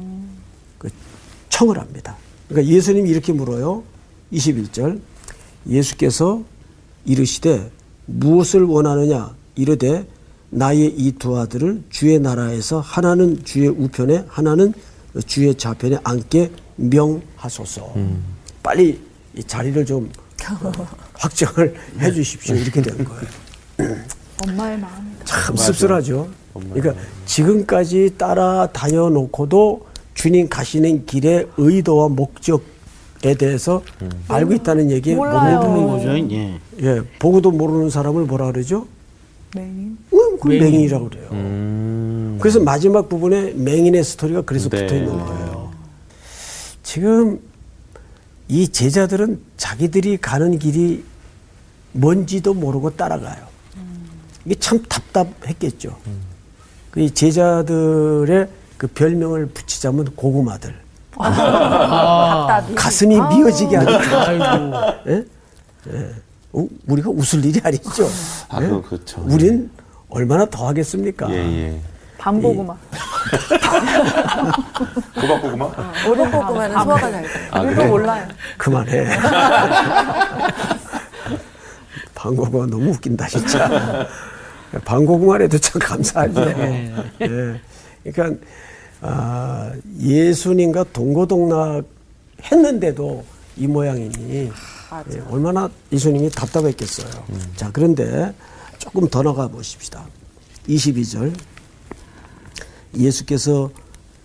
그 0.78 0.88
청을 1.50 1.78
합니다. 1.78 2.17
그러니까 2.49 2.73
예수님이 2.73 3.11
이렇게 3.11 3.33
물어요. 3.33 3.83
21절. 4.33 5.00
예수께서 5.69 6.43
이르시되 7.05 7.71
무엇을 8.07 8.62
원하느냐 8.62 9.35
이르되 9.57 10.07
나의 10.50 10.95
이 10.97 11.12
두 11.19 11.37
아들을 11.38 11.83
주의 11.90 12.19
나라에서 12.19 12.81
하나는 12.81 13.45
주의 13.45 13.69
우편에 13.69 14.25
하나는 14.28 14.73
주의 15.26 15.55
좌편에 15.55 15.99
앉게 16.05 16.52
명하소서. 16.76 17.95
빨리 18.62 18.99
이 19.38 19.45
자리를 19.45 19.87
좀 19.87 20.11
어, 20.50 20.73
확정을 21.14 21.75
해 22.00 22.12
주십시오. 22.12 22.57
이렇게 22.57 22.83
된 22.83 23.04
거예요. 23.04 23.23
엄마의 24.47 24.78
마음이다. 24.78 25.25
참 25.25 25.57
씁쓸하죠. 25.57 26.28
그러니까 26.75 26.95
지금까지 27.26 28.14
따라 28.18 28.68
다녀 28.73 29.09
놓고도 29.09 29.87
주님 30.14 30.49
가시는 30.49 31.07
길의 31.07 31.47
의도와 31.57 32.09
목적에 32.09 33.35
대해서 33.38 33.83
알고 34.26 34.54
있다는 34.54 34.90
얘기에? 34.90 35.14
그런 35.16 35.87
거죠. 35.87 36.09
예. 36.30 36.59
예, 36.83 37.00
보고도 37.21 37.52
모르는 37.52 37.90
사람을 37.90 38.25
뭐라 38.25 38.50
그러죠? 38.52 38.87
맹인. 39.54 39.99
음, 40.12 40.38
그 40.40 40.49
맹인. 40.49 40.62
맹인 40.64 40.80
이라고 40.83 41.09
그래요. 41.09 41.28
음. 41.33 42.38
그래서 42.40 42.61
마지막 42.61 43.09
부분에 43.09 43.52
맹인의 43.54 44.02
스토리가 44.02 44.42
그래서 44.42 44.68
네. 44.68 44.83
붙어 44.83 44.97
있는 44.97 45.12
거예요. 45.18 45.71
지금 46.83 47.40
이 48.49 48.67
제자들은 48.69 49.40
자기들이 49.57 50.17
가는 50.19 50.59
길이 50.59 51.05
뭔지도 51.93 52.55
모르고 52.55 52.97
따라가요. 52.97 53.47
이게 54.45 54.55
참 54.55 54.83
답답했겠죠. 54.88 55.97
그 56.90 57.12
제자들의 57.12 58.49
그 58.78 58.87
별명을 58.87 59.47
붙이자면 59.47 60.07
고구마들. 60.17 60.75
답답이. 61.12 62.75
가슴이 62.75 63.17
미어지게 63.17 63.76
하는. 63.76 64.73
예? 65.09 65.25
예. 65.93 66.11
어, 66.52 66.67
우리가 66.87 67.11
웃을 67.11 67.45
일이 67.45 67.61
아니죠. 67.62 68.09
아, 68.49 68.62
예? 68.62 68.69
그렇죠. 68.69 69.23
우린 69.26 69.71
얼마나 70.09 70.47
더 70.47 70.69
하겠습니까? 70.69 71.31
예, 71.31 71.35
예. 71.37 71.81
밤고구마. 72.28 72.76
호박고구마? 75.16 75.64
오른 76.08 76.30
고구마는 76.30 76.78
소화가 76.85 77.11
잘 77.11 77.23
돼. 77.23 77.28
아, 77.50 77.62
그래? 77.62 77.87
몰라요. 77.87 78.28
그만해. 78.58 79.06
방고구마 82.14 82.66
너무 82.66 82.90
웃긴다, 82.90 83.28
진짜. 83.28 84.06
방고구마를 84.85 85.47
해도 85.47 85.56
참 85.58 85.80
감사하지. 85.80 86.38
예. 87.23 87.61
그러니까, 88.12 88.47
아, 89.00 89.73
예수님과 89.99 90.85
동고동락 90.92 91.85
했는데도 92.42 93.25
이 93.56 93.66
모양이니 93.66 94.50
예, 95.12 95.20
얼마나 95.30 95.68
예수님이 95.90 96.30
답답했겠어요. 96.30 97.08
자, 97.56 97.70
그런데 97.73 98.32
조금 98.78 99.08
더 99.08 99.23
나가 99.23 99.49
보십시다. 99.49 100.04
22절. 100.68 101.32
예수께서 102.97 103.71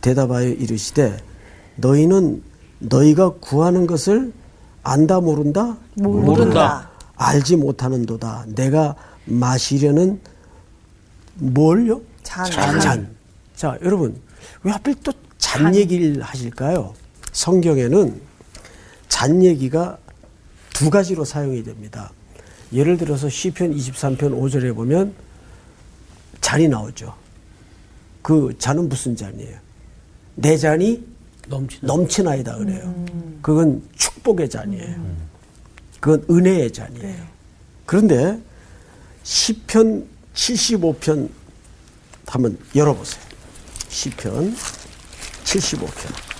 대답하여 0.01 0.47
이르시되 0.49 1.17
너희는 1.77 2.43
너희가 2.79 3.29
구하는 3.39 3.87
것을 3.87 4.33
안다 4.83 5.19
모른다? 5.21 5.77
모른다. 5.95 6.89
알지 7.15 7.55
못하는도다. 7.57 8.45
내가 8.55 8.95
마시려는 9.25 10.19
뭘요? 11.35 12.01
잔. 12.23 12.79
잔. 12.79 13.15
자 13.55 13.77
여러분 13.83 14.19
왜 14.63 14.71
하필 14.71 14.95
또 14.95 15.11
잔 15.37 15.75
얘기를 15.75 16.21
하실까요? 16.23 16.95
성경에는 17.31 18.19
잔 19.09 19.43
얘기가 19.43 19.97
두 20.73 20.89
가지로 20.89 21.25
사용이 21.25 21.63
됩니다. 21.63 22.11
예를 22.71 22.97
들어서 22.97 23.29
시편 23.29 23.75
23편 23.75 24.17
5절에 24.39 24.73
보면 24.73 25.13
잔이 26.41 26.67
나오죠 26.69 27.13
그 28.23 28.55
잔은 28.57 28.89
무슨 28.89 29.15
잔이에요? 29.15 29.59
내 30.35 30.57
잔이 30.57 31.05
넘치는. 31.47 31.85
넘치나이다 31.85 32.57
그래요. 32.57 33.05
그건 33.41 33.83
축복의 33.95 34.49
잔이에요. 34.49 34.95
그건 35.99 36.25
은혜의 36.29 36.71
잔이에요. 36.71 37.23
그런데 37.85 38.41
시편 39.23 40.07
75편 40.33 41.29
한번 42.25 42.57
열어보세요. 42.75 43.21
시편 43.89 44.55
75편. 45.43 46.33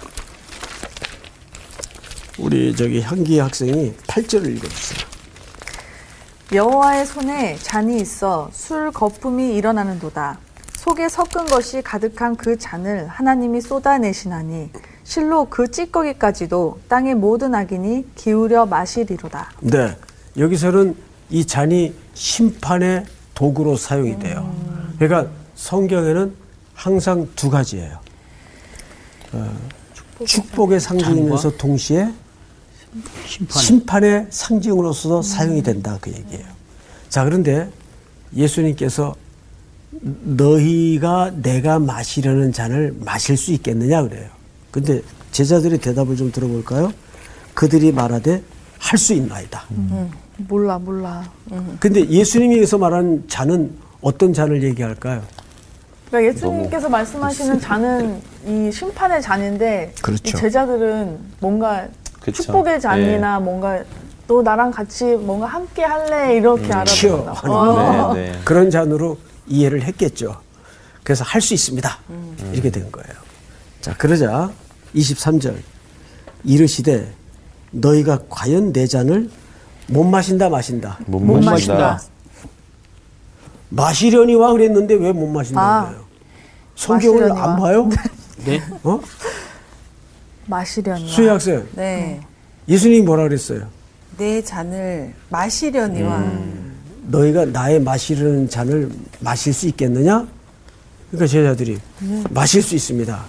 우리 2.40 2.76
저기 2.76 3.02
향기 3.02 3.38
학생이 3.40 3.94
8절을 4.08 4.56
읽어주세요. 4.56 5.00
여호와의 6.54 7.06
손에 7.06 7.58
잔이 7.58 8.00
있어 8.02 8.50
술 8.54 8.92
거품이 8.92 9.56
일어나는도다. 9.56 10.40
속에 10.84 11.08
섞은 11.08 11.46
것이 11.46 11.82
가득한 11.82 12.36
그 12.36 12.58
잔을 12.58 13.08
하나님이 13.08 13.62
쏟아내시나니 13.62 14.70
실로 15.06 15.46
그 15.46 15.72
찌꺼기까지도 15.72 16.82
땅의 16.90 17.16
모든 17.16 17.56
악인이 17.56 18.06
기울여 18.16 18.66
마시리로다. 18.66 19.52
네. 19.62 19.96
여기서는 20.38 20.94
이 21.30 21.46
잔이 21.46 21.94
심판의 22.14 23.06
도구로 23.34 23.78
사용이 23.78 24.20
돼요. 24.20 24.54
그러니까 25.00 25.32
성경에는 25.56 26.36
항상 26.74 27.30
두 27.38 27.50
가지예요. 27.50 28.00
어, 29.32 29.58
축복의 30.26 30.82
상징이면서 30.82 31.56
동시에 31.56 32.12
심판. 33.26 33.62
심판의 33.64 34.28
상징으로서도 34.30 35.22
사용이 35.22 35.64
된다 35.64 35.98
그 36.02 36.12
얘기예요. 36.12 36.46
자 37.08 37.24
그런데 37.24 37.72
예수님께서 38.36 39.16
너희가 40.02 41.32
내가 41.42 41.80
마시려는 41.80 42.52
잔을 42.52 42.96
마실 43.00 43.38
수 43.38 43.52
있겠느냐 43.52 44.04
그래요. 44.04 44.28
근데 44.72 45.02
제자들의 45.32 45.80
대답을 45.80 46.16
좀 46.16 46.32
들어볼까요? 46.32 46.92
그들이 47.54 47.92
말하되 47.92 48.42
할 48.80 49.00
수 49.00 49.14
있나이다. 49.14 49.64
몰라 50.50 50.78
몰라. 50.80 51.24
근데 51.80 52.08
예수님이 52.10 52.58
여기서 52.58 52.78
말하는 52.78 53.24
잔은 53.28 53.72
어떤 54.02 54.34
잔을 54.34 54.62
얘기할까요? 54.64 55.22
그러니까 56.10 56.34
예수님께서 56.34 56.90
말씀하시는 56.90 57.60
잔은 57.60 58.22
이 58.46 58.72
심판의 58.72 59.22
잔인데 59.22 59.94
그렇죠. 60.02 60.22
이 60.26 60.32
제자들은 60.32 61.18
뭔가 61.40 61.88
그쵸. 62.20 62.44
축복의 62.44 62.82
잔이나 62.82 63.40
뭔가 63.40 63.82
또 64.28 64.42
나랑 64.42 64.72
같이 64.72 65.06
뭔가 65.16 65.46
함께 65.48 65.84
할래 65.84 66.36
이렇게 66.36 66.72
알아보나. 66.72 67.34
하는 67.34 67.56
어. 67.56 68.14
네, 68.14 68.32
네. 68.32 68.40
그런 68.44 68.70
잔으로 68.70 69.18
이해를 69.48 69.84
했겠죠. 69.84 70.42
그래서 71.04 71.24
할 71.24 71.42
수 71.42 71.54
있습니다. 71.54 71.98
이렇게 72.54 72.70
된 72.70 72.92
거예요. 72.92 73.10
자, 73.82 73.96
그러자 73.98 74.52
23절 74.96 75.56
이르시되 76.46 77.14
너희가 77.72 78.20
과연 78.30 78.72
내 78.72 78.88
잔을 78.88 79.30
못 79.88 80.04
마신다 80.06 80.50
마신다. 80.50 80.98
못, 81.08 81.20
못 81.20 81.42
마신다. 81.44 81.74
마신다. 81.94 82.14
마시려니와 83.70 84.52
그랬는데 84.54 84.94
왜 84.96 85.12
못 85.12 85.28
마신다는 85.28 85.70
아, 85.70 85.86
거예요? 85.86 86.04
성경을 86.76 87.20
마시려니와. 87.30 87.52
안 87.54 87.60
봐요? 87.60 87.90
네. 88.46 88.62
어? 88.84 89.00
마시려니와. 90.46 91.10
수혜 91.10 91.30
학생, 91.30 91.68
네. 91.74 92.22
예수님이 92.68 93.02
뭐라 93.02 93.24
그랬어요? 93.24 93.68
내 94.18 94.42
잔을 94.44 95.14
마시려니와 95.30 96.24
너희가 97.08 97.46
나의 97.46 97.82
마시려는 97.82 98.48
잔을 98.48 98.90
마실 99.24 99.54
수 99.54 99.68
있겠느냐? 99.68 100.28
그러니까 101.10 101.28
제자들이 101.28 101.80
마실 102.30 102.62
수 102.62 102.76
있습니다. 102.76 103.24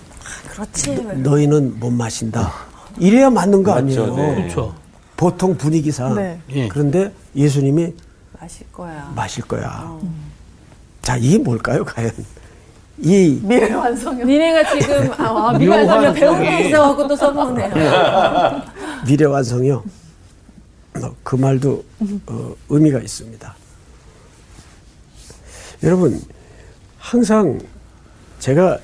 그렇지. 0.50 0.94
너 1.22 1.38
희는 1.38 1.78
못 1.78 1.90
마신다. 1.90 2.52
이래야 2.98 3.30
맞는 3.30 3.62
거 3.62 3.72
맞죠, 3.74 4.04
아니에요. 4.04 4.16
네. 4.16 4.34
그렇죠. 4.36 4.74
보통 5.16 5.56
분위기상. 5.56 6.14
네. 6.16 6.40
예. 6.50 6.68
그런데 6.68 7.12
예수님이 7.36 7.92
마실 8.40 8.66
거야. 8.72 9.12
마실 9.14 9.44
거야. 9.44 9.98
자, 11.02 11.16
이게 11.16 11.38
뭘까요, 11.38 11.84
과연? 11.84 12.10
이 12.98 13.40
미래 13.42 13.72
완성형. 13.72 14.26
니네가 14.26 14.78
지금 14.78 15.10
아, 15.18 15.50
아, 15.50 15.58
묘한 15.58 15.86
설명 15.86 16.14
배운 16.14 16.42
게 16.42 16.68
있어갖고 16.68 17.08
또 17.08 17.16
써먹네요. 17.16 18.62
미래 19.06 19.24
완성이요. 19.26 19.82
어, 21.02 21.14
그 21.24 21.34
말도 21.36 21.84
어, 22.26 22.54
의미가 22.68 23.00
있습니다. 23.00 23.54
여러분, 25.82 26.20
항상 26.98 27.58
제가 28.38 28.78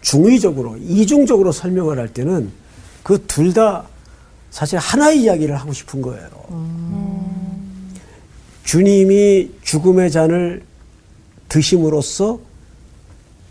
중의적으로, 0.00 0.76
이중적으로 0.78 1.52
설명을 1.52 1.98
할 1.98 2.08
때는 2.08 2.50
그 3.02 3.18
둘 3.26 3.52
다 3.52 3.84
사실 4.50 4.78
하나의 4.78 5.22
이야기를 5.22 5.56
하고 5.56 5.72
싶은 5.72 6.02
거예요. 6.02 6.28
주님이 8.64 9.50
죽음의 9.62 10.10
잔을 10.10 10.62
드심으로써 11.48 12.38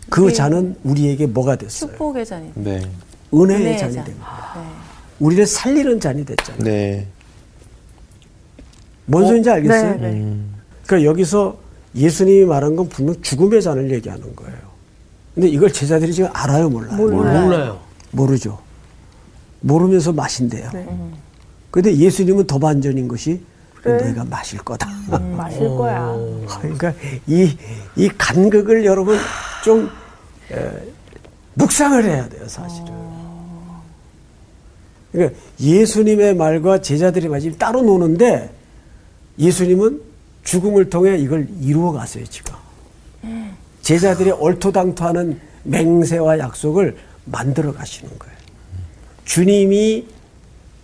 그 0.08 0.22
우리- 0.24 0.34
잔은 0.34 0.76
우리에게 0.82 1.26
뭐가 1.26 1.56
됐어요? 1.56 1.90
축복의 1.90 2.26
잔이. 2.26 2.50
네. 2.54 2.80
은혜의 3.32 3.60
은혜의 3.60 3.78
잔이 3.78 3.94
잔. 3.94 4.04
됩니다. 4.04 4.52
네. 4.56 4.62
우리를 5.20 5.46
살리는 5.46 6.00
잔이 6.00 6.24
됐잖아요. 6.24 6.64
네. 6.64 7.06
뭔 9.06 9.26
소리인지 9.26 9.50
알겠어요? 9.50 9.96
네, 9.96 10.10
네. 10.12 10.36
그러니까 10.86 11.08
여기서 11.10 11.56
예수님이 11.94 12.44
말한 12.44 12.76
건 12.76 12.88
분명 12.88 13.20
죽음의 13.20 13.62
잔을 13.62 13.90
얘기하는 13.90 14.34
거예요. 14.36 14.58
근데 15.34 15.48
이걸 15.48 15.72
제자들이 15.72 16.12
지금 16.12 16.30
알아요, 16.32 16.68
몰라요? 16.68 16.96
몰라요. 16.96 17.42
몰라요. 17.42 17.80
모르죠. 18.10 18.58
모르면서 19.60 20.12
마신대요. 20.12 20.70
네. 20.72 20.86
근데 21.70 21.94
예수님은 21.94 22.46
더 22.46 22.58
반전인 22.58 23.06
것이 23.08 23.40
그래. 23.82 24.04
내가 24.04 24.24
마실 24.24 24.58
거다. 24.58 24.88
마실 25.36 25.68
거야. 25.68 26.16
그러니까 26.60 26.92
이, 27.26 27.56
이 27.96 28.08
간극을 28.18 28.84
여러분 28.84 29.16
좀 29.64 29.88
에, 30.52 30.70
묵상을 31.54 32.04
해야 32.04 32.28
돼요, 32.28 32.46
사실은. 32.46 32.88
그러니까 35.12 35.38
예수님의 35.60 36.34
말과 36.36 36.80
제자들의 36.80 37.28
말이 37.28 37.56
따로 37.56 37.82
노는데 37.82 38.52
예수님은 39.38 40.00
죽음을 40.44 40.90
통해 40.90 41.16
이걸 41.18 41.48
이루어 41.60 41.92
가세요, 41.92 42.24
지금. 42.26 42.54
제자들이 43.82 44.30
얼토당토하는 44.30 45.40
맹세와 45.64 46.38
약속을 46.38 46.96
만들어 47.24 47.72
가시는 47.72 48.18
거예요. 48.18 48.34
주님이 49.24 50.06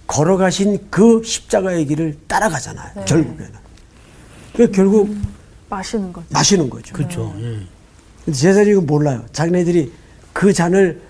걸어가신 0.07 0.87
그 0.91 1.23
십자가의 1.25 1.87
길을 1.87 2.17
따라가잖아요. 2.29 3.05
결국에는. 3.07 3.53
그 4.55 4.71
결국 4.71 5.15
마시는 5.69 6.13
거죠. 6.13 6.27
마시는 6.31 6.71
거죠. 6.71 6.95
그렇죠. 6.95 7.35
예. 7.39 7.59
근데 8.25 8.33
제자들이 8.39 8.71
이거 8.73 8.81
몰라요. 8.81 9.25
자기네들이 9.33 9.93
그 10.33 10.53
잔을 10.53 11.01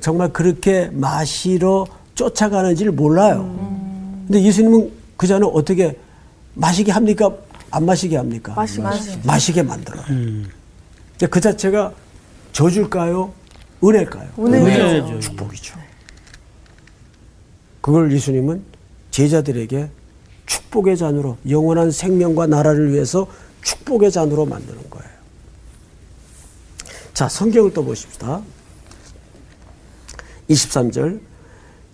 정말 0.00 0.32
그렇게 0.32 0.88
마시러 0.92 1.86
쫓아가는지를 2.14 2.92
몰라요. 2.92 3.42
근데 4.26 4.42
예수님은 4.42 4.90
그 5.16 5.26
잔을 5.26 5.48
어떻게 5.52 5.98
마시게 6.54 6.92
합니까? 6.92 7.34
안 7.74 7.84
마시게 7.86 8.16
합니까? 8.16 8.54
마시게 8.54 8.82
마시게. 8.82 9.20
마시게 9.24 9.62
만들어요. 9.62 10.04
근데 10.06 11.26
그 11.28 11.40
자체가 11.40 11.92
저줄까요? 12.52 13.32
은혜일까요? 13.82 14.28
은혜죠. 14.38 15.18
축복이죠. 15.20 15.76
그걸 17.80 18.12
예수님은 18.12 18.62
제자들에게 19.10 19.90
축복의 20.46 20.96
잔으로 20.96 21.36
영원한 21.48 21.90
생명과 21.90 22.46
나라를 22.46 22.92
위해서 22.92 23.26
축복의 23.62 24.12
잔으로 24.12 24.46
만드는 24.46 24.78
거예요. 24.88 25.08
자, 27.12 27.28
성경을 27.28 27.72
또 27.72 27.84
보십시다. 27.84 28.40
23절. 30.48 31.20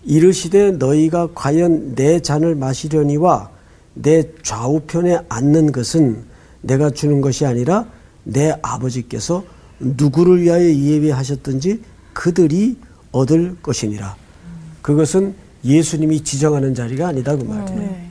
이르시되 0.03 0.71
너희가 0.71 1.29
과연 1.33 1.95
내 1.95 2.19
잔을 2.19 2.55
마시려니와 2.55 3.49
내 3.93 4.23
좌우편에 4.43 5.19
앉는 5.29 5.71
것은 5.71 6.23
내가 6.61 6.89
주는 6.89 7.21
것이 7.21 7.45
아니라 7.45 7.87
내 8.23 8.55
아버지께서 8.61 9.43
누구를 9.79 10.41
위하여 10.41 10.63
예비하셨든지 10.63 11.81
그들이 12.13 12.77
얻을 13.11 13.57
것이니라. 13.61 14.15
그것은 14.81 15.35
예수님이 15.63 16.23
지정하는 16.23 16.73
자리가 16.73 17.09
아니다 17.09 17.35
그 17.35 17.43
말이에요. 17.43 17.79
네. 17.79 18.09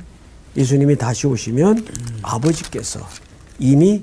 예수님이 0.57 0.97
다시 0.97 1.27
오시면 1.27 1.87
아버지께서 2.23 3.01
이미 3.59 4.03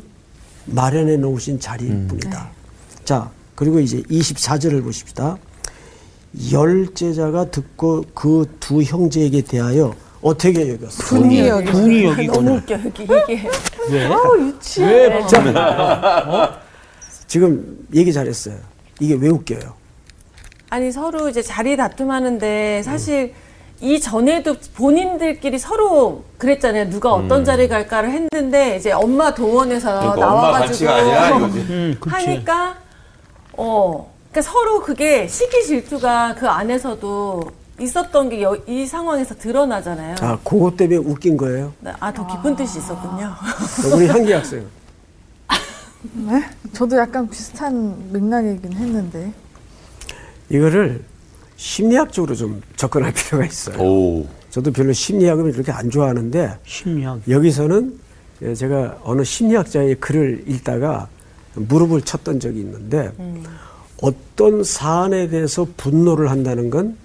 마련해 0.66 1.18
놓으신 1.18 1.60
자리일 1.60 2.08
뿐이다. 2.08 2.50
자, 3.06 3.32
그리고 3.56 3.80
이제 3.80 4.02
24절을 4.04 4.84
보십시다. 4.84 5.38
열 6.52 6.94
제자가 6.94 7.52
듣고 7.52 8.04
그 8.14 8.46
두 8.60 8.84
형제에게 8.84 9.42
대하여 9.42 9.96
어떻게 10.22 10.74
여겼어요? 10.74 11.08
분이 11.08 11.48
여기 11.48 11.72
분이 11.72 12.04
너무 12.04 12.12
여기구나. 12.14 12.52
웃겨 12.54 12.74
여기 12.86 13.04
이게 13.04 13.50
왜? 13.90 14.08
유치해. 14.48 15.22
지금 17.28 17.86
얘기 17.94 18.12
잘했어요. 18.12 18.56
이게 19.00 19.16
왜 19.16 19.30
웃겨요? 19.30 19.76
아니 20.70 20.92
서로 20.92 21.30
이제 21.30 21.42
자리 21.42 21.78
다툼하는데 21.78 22.82
사실 22.84 23.34
이 23.80 24.00
전에도 24.00 24.56
본인들끼리 24.76 25.60
서로 25.60 26.24
그랬잖아요. 26.38 26.90
누가 26.90 27.14
어떤 27.14 27.46
자리 27.46 27.68
갈까를 27.68 28.10
했는데 28.12 28.76
이제 28.78 28.92
엄마 28.92 29.34
도원에서 29.34 30.00
그러니까 30.00 30.26
나와가지고 30.26 30.90
아니야 30.92 31.38
이거지. 31.38 31.60
음. 31.70 31.98
하니까 32.06 32.78
어 33.54 34.12
그러니까 34.32 34.52
서로 34.52 34.82
그게 34.82 35.28
시기 35.28 35.64
질투가 35.64 36.36
그 36.38 36.48
안에서도 36.50 37.52
있었던 37.80 38.30
게 38.30 38.44
이 38.68 38.86
상황에서 38.86 39.36
드러나잖아요. 39.36 40.16
아, 40.22 40.38
그것 40.44 40.76
때문에 40.78 40.98
웃긴 40.98 41.38
거예요. 41.38 41.74
아더 42.00 42.26
깊은 42.28 42.56
뜻이 42.56 42.80
있었군요. 42.80 43.34
우리 43.96 44.08
향기 44.08 44.32
학생. 44.34 44.66
네? 46.14 46.44
저도 46.74 46.98
약간 46.98 47.30
비슷한 47.30 48.12
맥락이긴 48.12 48.74
했는데. 48.74 49.32
이거를 50.50 51.04
심리학적으로 51.58 52.36
좀 52.36 52.62
접근할 52.76 53.12
필요가 53.14 53.46
있어요. 53.46 53.78
오. 53.82 54.26
저도 54.50 54.72
별로 54.72 54.94
심리학을 54.94 55.52
그렇게 55.52 55.72
안 55.72 55.90
좋아하는데 55.90 56.58
심리학. 56.66 57.22
여기서는 57.28 58.00
예, 58.44 58.54
제가 58.56 59.00
어느 59.04 59.24
심리학자의 59.24 59.96
글을 59.96 60.46
읽다가 60.48 61.08
무릎을 61.56 62.02
쳤던 62.04 62.40
적이 62.40 62.60
있는데 62.62 63.12
어떤 64.02 64.64
사안에 64.64 65.28
대해서 65.30 65.68
분노를 65.76 66.30
한다는 66.30 66.70
건 66.70 66.96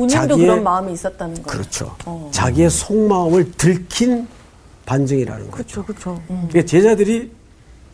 본인도 0.00 0.34
자기의- 0.34 0.38
그런 0.38 0.62
마음이 0.62 0.92
있었다는 0.94 1.34
거예요. 1.42 1.46
그렇죠. 1.46 1.94
어. 2.06 2.30
자기의 2.32 2.70
속마음을 2.70 3.52
들킨 3.52 4.26
반증이라는 4.86 5.50
거죠. 5.50 5.84
그렇죠, 5.84 5.84
그렇죠. 5.84 6.22
그러니까 6.26 6.62
제자들이 6.64 7.30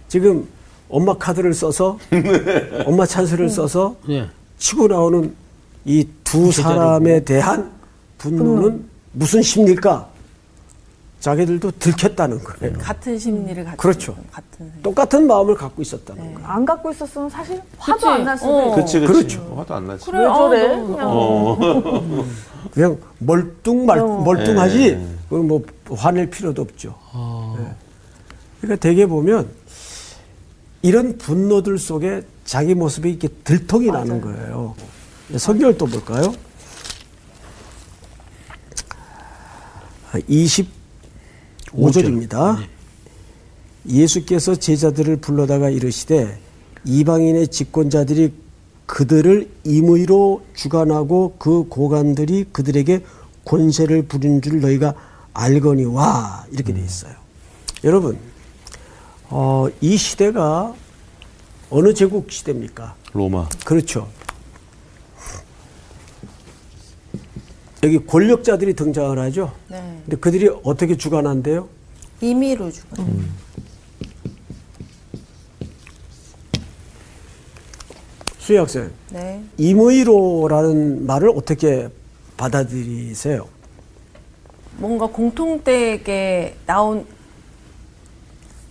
지금 0.09 0.47
엄마 0.88 1.14
카드를 1.19 1.53
써서 1.53 1.99
엄마 2.87 3.05
찬스를 3.07 3.49
써서 3.51 3.97
예. 4.09 4.29
치고 4.59 4.88
나오는 4.88 5.35
이 5.85 6.07
두 6.25 6.51
사람에 6.53 7.21
대한 7.25 7.71
분노는 8.19 8.85
무슨 9.12 9.42
심리일까? 9.42 10.09
자기들도 11.27 11.73
들켰다는 11.81 12.39
거예요. 12.39 12.79
같은 12.79 13.19
심리를 13.19 13.65
가지고 13.65 13.83
그렇죠. 13.83 14.17
같은. 14.31 14.73
똑같은 14.81 15.27
마음을 15.27 15.57
갖고 15.57 15.83
있었다는 15.83 16.35
거예요. 16.35 16.49
안 16.49 16.65
갖고 16.65 16.93
있었으면 16.93 17.29
사실 17.29 17.61
화도 17.79 17.99
그치? 17.99 18.07
안날 18.07 18.39
수도 18.39 18.57
어. 18.57 18.62
있고. 18.62 18.75
그치 18.77 19.01
그치. 19.01 19.12
그렇죠. 19.12 19.55
화도 19.57 19.75
안 19.75 19.87
나지. 19.89 20.05
그래, 20.07 20.21
왜 20.21 20.25
저래? 20.27 20.67
아, 20.67 20.85
그냥 20.85 20.99
어. 21.03 21.59
그냥 22.71 22.99
멀뚱말 23.19 23.99
어. 23.99 24.21
멀뚱하지. 24.21 24.79
네. 24.79 25.09
그건 25.29 25.49
뭐 25.49 25.62
화낼 25.91 26.31
필요도 26.31 26.62
없죠. 26.62 26.95
네. 27.59 27.75
그러니까 28.61 28.81
대개 28.81 29.05
보면 29.07 29.49
이런 30.83 31.19
분노들 31.19 31.79
속에 31.81 32.23
자기 32.45 32.77
모습이 32.77 33.11
이렇게 33.11 33.27
들통이 33.43 33.89
나는 33.89 34.21
거예요. 34.21 34.77
성경을 35.37 35.77
또 35.77 35.87
볼까요? 35.87 36.33
25절입니다. 41.72 42.64
예수께서 43.88 44.55
제자들을 44.55 45.16
불러다가 45.16 45.70
이르시되 45.70 46.38
이방인의 46.85 47.48
집권자들이 47.48 48.33
그들을 48.87 49.48
임의로 49.64 50.42
주관하고 50.55 51.35
그 51.38 51.64
고관들이 51.68 52.46
그들에게 52.52 53.02
권세를 53.44 54.02
부린 54.02 54.40
줄 54.42 54.61
너희가 54.61 54.94
알거니와 55.33 56.46
이렇게 56.52 56.72
돼 56.72 56.81
있어요. 56.81 57.12
여러분, 57.85 58.16
어, 59.29 59.66
이 59.81 59.96
시대가 59.96 60.74
어느 61.70 61.92
제국 61.94 62.31
시대입니까? 62.31 62.94
로마. 63.12 63.48
그렇죠. 63.64 64.09
여기 67.87 68.05
권력자들이 68.05 68.75
등장을 68.75 69.16
하죠. 69.16 69.53
네. 69.68 70.01
근데 70.05 70.16
그들이 70.16 70.51
어떻게 70.64 70.96
주관한대요? 70.96 71.68
임의로 72.20 72.72
주고. 72.72 72.96
수희 78.38 78.59
학생, 78.59 78.90
네. 79.11 79.42
임의로라는 79.57 81.07
말을 81.07 81.31
어떻게 81.31 81.88
받아들이세요? 82.37 83.46
뭔가 84.79 85.07
공통되게 85.07 86.57
나온 86.66 87.07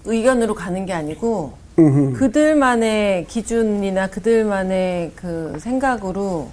의견으로 0.05 0.55
가는 0.55 0.85
게 0.85 0.93
아니고 0.93 1.53
그들만의 1.75 3.27
기준이나 3.27 4.07
그들만의 4.09 5.11
그 5.15 5.57
생각으로 5.59 6.49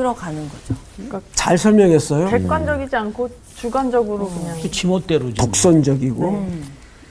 끌어가는 0.00 0.48
거죠. 0.48 1.22
잘 1.34 1.56
설명했어요. 1.56 2.28
객관적이지 2.28 2.94
않고 2.94 3.30
주관적으로 3.56 4.28
그냥 4.28 4.60
그 4.60 4.70
지멋대로지. 4.70 5.34
독선적이고 5.36 6.48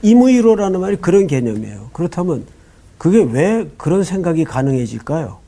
임의로라는 0.04 0.80
말이 0.80 0.96
그런 0.98 1.26
개념이에요. 1.26 1.90
그렇다면 1.94 2.46
그게 3.00 3.24
왜 3.24 3.68
그런 3.78 4.04
생각이 4.04 4.44
가능해질까요? 4.44 5.40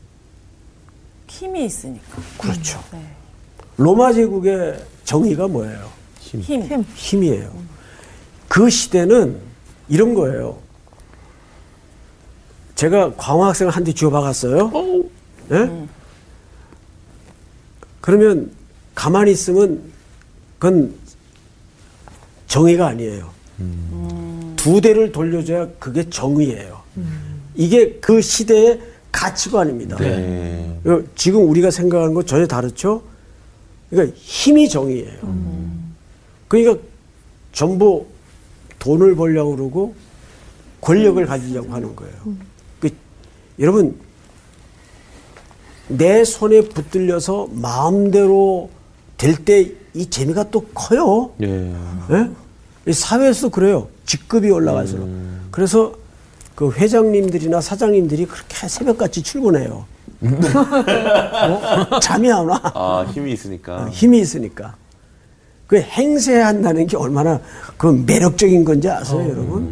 힘이 1.28 1.66
있으니까. 1.66 2.04
그렇죠. 2.40 2.80
네. 2.92 3.02
로마 3.78 4.12
제국의 4.14 4.84
정의가 5.04 5.48
뭐예요? 5.48 5.90
힘. 6.20 6.42
힘. 6.42 6.86
힘이에요. 6.96 7.52
그 8.48 8.68
시대는 8.70 9.38
이런 9.90 10.16
거예요. 10.16 10.58
제가 12.74 13.14
광화학생을 13.16 13.72
한 13.72 13.84
대 13.84 13.94
쥐어박았어요. 13.94 14.72
예? 15.52 15.88
그러면 18.08 18.50
가만히 18.96 19.34
있으면 19.34 19.82
그건 20.58 20.94
정의가 22.48 22.88
아니에요. 22.88 23.30
두 24.56 24.80
대를 24.80 25.12
돌려줘야 25.12 25.68
그게 25.78 26.10
정의예요. 26.10 26.82
이게 27.54 28.00
그 28.00 28.22
시대의 28.22 28.80
가치관입니다. 29.12 29.98
네. 29.98 30.80
어, 30.86 31.02
지금 31.16 31.50
우리가 31.50 31.70
생각하는 31.70 32.14
거 32.14 32.24
전혀 32.24 32.48
다르죠? 32.48 33.04
그러니까 33.90 34.16
힘이 34.18 34.70
정의예요. 34.70 35.20
그러니까 36.48 36.82
전부 37.52 38.08
돈을 38.80 39.16
벌려고 39.16 39.54
그러고 39.58 39.96
권력을 40.80 41.26
가지려고 41.26 41.74
하는 41.74 41.94
거예요. 41.94 42.14
그, 42.80 42.90
여러분, 43.60 44.00
내 45.90 46.24
손에 46.24 46.62
붙들려서 46.62 47.50
마음대로 47.52 48.70
될 49.18 49.44
때 49.46 49.76
이 49.94 50.06
재미가 50.12 50.52
또 50.52 50.62
커요. 50.76 51.32
예. 51.42 51.74
예? 52.12 52.30
이 52.86 52.94
사회에서 52.94 53.50
그래요. 53.50 53.88
직급이 54.06 54.52
올라가서. 54.52 54.96
그래서 55.50 55.92
그 56.54 56.72
회장님들이나 56.72 57.62
사장님들이 57.62 58.26
그렇게 58.28 58.68
새벽같이 58.68 59.24
출근해요. 59.24 59.86
어? 60.22 62.00
잠이 62.00 62.32
안 62.32 62.48
와. 62.48 62.62
아, 62.76 63.06
힘이 63.12 63.34
있으니까. 63.34 63.90
힘이 63.90 64.20
있으니까. 64.20 64.76
그 65.66 65.78
행세한다는 65.82 66.86
게 66.86 66.96
얼마나 66.96 67.42
그 67.78 67.88
매력적인 68.06 68.64
건지 68.66 68.88
아세요, 68.90 69.20
여러분? 69.22 69.68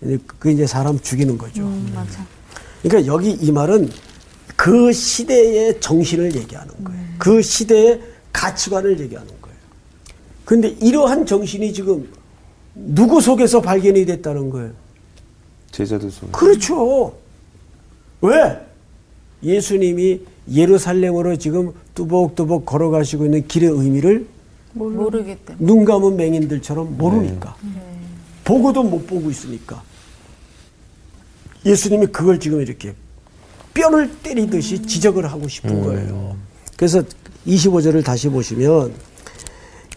근데 0.00 0.18
그 0.38 0.50
이제 0.50 0.66
사람 0.66 1.00
죽이는 1.00 1.38
거죠. 1.38 1.62
음, 1.62 1.90
맞아. 1.94 2.24
그러니까 2.82 3.10
여기 3.10 3.30
이 3.30 3.50
말은 3.50 3.88
그 4.56 4.92
시대의 4.92 5.80
정신을 5.80 6.34
얘기하는 6.34 6.72
거예요. 6.82 7.00
그 7.18 7.42
시대의 7.42 8.00
가치관을 8.32 8.98
얘기하는 9.00 9.28
거예요. 9.40 9.56
근데 10.44 10.68
이러한 10.68 11.26
정신이 11.26 11.72
지금 11.72 12.08
누구 12.74 13.20
속에서 13.20 13.60
발견이 13.60 14.04
됐다는 14.06 14.50
거예요. 14.50 14.72
제자들 15.70 16.10
속에. 16.10 16.32
그렇죠. 16.32 17.14
왜? 18.22 18.58
예수님이 19.42 20.20
예루살렘으로 20.50 21.36
지금 21.36 21.72
뚜벅뚜벅 21.94 22.64
걸어가시고 22.64 23.26
있는 23.26 23.46
길의 23.46 23.70
의미를 23.70 24.26
모르기 24.72 25.36
때문에. 25.36 25.56
눈 25.66 25.84
감은 25.84 26.16
맹인들처럼 26.16 26.96
모르니까. 26.96 27.56
보고도 28.44 28.82
못 28.82 29.06
보고 29.06 29.30
있으니까. 29.30 29.82
예수님이 31.64 32.06
그걸 32.06 32.38
지금 32.38 32.60
이렇게 32.60 32.94
뼈를 33.76 34.10
때리듯이 34.22 34.82
지적을 34.82 35.30
하고 35.30 35.46
싶은 35.46 35.82
거예요. 35.82 36.34
그래서 36.76 37.02
25절을 37.46 38.02
다시 38.02 38.28
보시면 38.30 38.94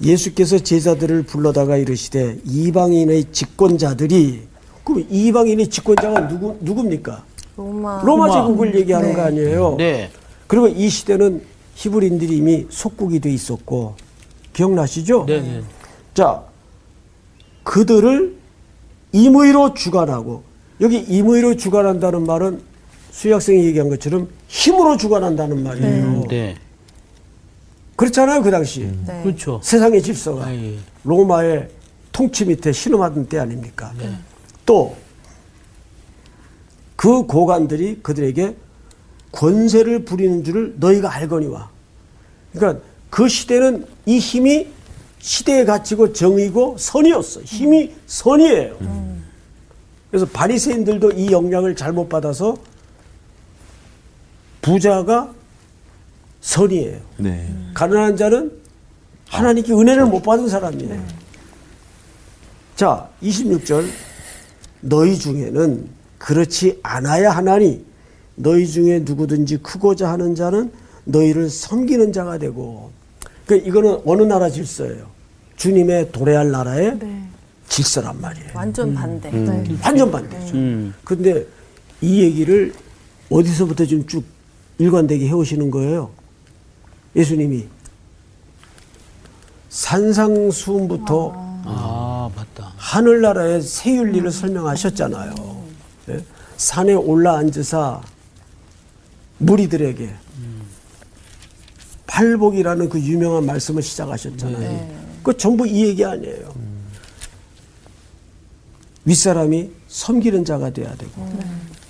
예수께서 0.01 0.59
제자들을 0.59 1.23
불러다가 1.23 1.77
이르시되 1.77 2.39
이방인의 2.45 3.25
집권자들이 3.31 4.41
그럼 4.83 5.05
이방인의 5.09 5.69
집권자가 5.69 6.27
누구 6.27 6.57
누굽니까? 6.61 7.23
로마. 7.57 8.01
로마. 8.03 8.31
제국을 8.31 8.75
얘기하는 8.75 9.13
거 9.13 9.21
아니에요. 9.23 9.75
네. 9.77 10.09
그리고 10.47 10.67
이 10.67 10.89
시대는 10.89 11.41
히브리인들이 11.75 12.37
이미 12.37 12.65
속국이 12.69 13.19
돼 13.19 13.31
있었고 13.31 13.95
기억나시죠? 14.53 15.25
네. 15.25 15.41
네. 15.41 15.61
자, 16.13 16.43
그들을 17.63 18.35
임의로 19.11 19.73
주관하고 19.73 20.43
여기 20.81 20.97
임의로 20.99 21.55
주관한다는 21.55 22.25
말은 22.25 22.68
수학생이 23.11 23.65
얘기한 23.65 23.89
것처럼 23.89 24.29
힘으로 24.47 24.97
주관한다는 24.97 25.63
말이에요. 25.63 26.23
네. 26.29 26.55
그렇잖아요, 27.95 28.41
그 28.41 28.51
당시. 28.51 28.89
네. 29.05 29.21
그렇죠. 29.23 29.59
세상의 29.63 30.01
질서가 30.01 30.45
아, 30.45 30.55
예. 30.55 30.77
로마의 31.03 31.69
통치 32.11 32.45
밑에 32.45 32.71
신음하던 32.71 33.27
때 33.27 33.39
아닙니까? 33.39 33.93
또그 34.65 34.95
고관들이 37.27 37.99
그들에게 38.01 38.55
권세를 39.31 40.05
부리는 40.05 40.43
줄을 40.43 40.75
너희가 40.77 41.13
알거니와. 41.13 41.69
그러니까 42.53 42.83
그 43.09 43.27
시대는 43.27 43.85
이 44.05 44.17
힘이 44.17 44.67
시대의 45.19 45.65
가치고 45.65 46.13
정의고 46.13 46.77
선이었어. 46.77 47.41
힘이 47.41 47.93
선이에요. 48.07 48.77
그래서 50.09 50.25
바리새인들도 50.25 51.11
이 51.11 51.31
영향을 51.31 51.75
잘못 51.75 52.09
받아서 52.09 52.57
부자가 54.61 55.33
선이에요. 56.41 56.99
네. 57.17 57.53
가난한 57.73 58.17
자는 58.17 58.51
하나님께 59.27 59.73
은혜를 59.73 60.05
못 60.05 60.21
받은 60.21 60.47
사람이에요. 60.47 61.01
자, 62.75 63.09
26절. 63.21 63.85
너희 64.81 65.17
중에는 65.17 65.87
그렇지 66.17 66.79
않아야 66.83 67.31
하나니 67.31 67.85
너희 68.35 68.65
중에 68.67 68.99
누구든지 68.99 69.57
크고자 69.57 70.09
하는 70.09 70.33
자는 70.35 70.71
너희를 71.03 71.49
섬기는 71.49 72.13
자가 72.13 72.37
되고. 72.37 72.91
그 73.45 73.55
이거는 73.57 73.99
어느 74.05 74.23
나라 74.23 74.49
질서예요? 74.49 75.07
주님의 75.57 76.11
도래할 76.11 76.51
나라의 76.51 76.97
네. 76.99 77.23
질서란 77.67 78.19
말이에요. 78.21 78.49
완전 78.53 78.93
반대. 78.93 79.29
네. 79.29 79.75
완전 79.83 80.11
반대죠. 80.11 80.55
음. 80.55 80.93
근데 81.03 81.45
이 82.01 82.21
얘기를 82.21 82.73
어디서부터 83.29 83.85
지금 83.85 84.07
쭉 84.07 84.23
일관되게 84.79 85.27
해오시는 85.27 85.69
거예요? 85.69 86.09
예수님이 87.15 87.67
산상수훈부터 89.69 91.33
아, 91.65 92.31
맞다. 92.35 92.73
하늘나라의 92.77 93.61
새 93.61 93.95
윤리를 93.95 94.31
설명하셨잖아요. 94.31 95.35
예? 96.09 96.23
산에 96.57 96.93
올라앉으사 96.93 98.01
무리들에게 99.37 100.13
팔복이라는 102.07 102.89
그 102.89 102.99
유명한 102.99 103.45
말씀을 103.45 103.83
시작하셨잖아요. 103.83 104.99
그 105.23 105.37
전부 105.37 105.67
이 105.67 105.85
얘기 105.85 106.03
아니에요. 106.03 106.53
윗사람이 109.05 109.71
섬기는 109.87 110.43
자가 110.45 110.71
돼야 110.71 110.93
되고 110.95 111.29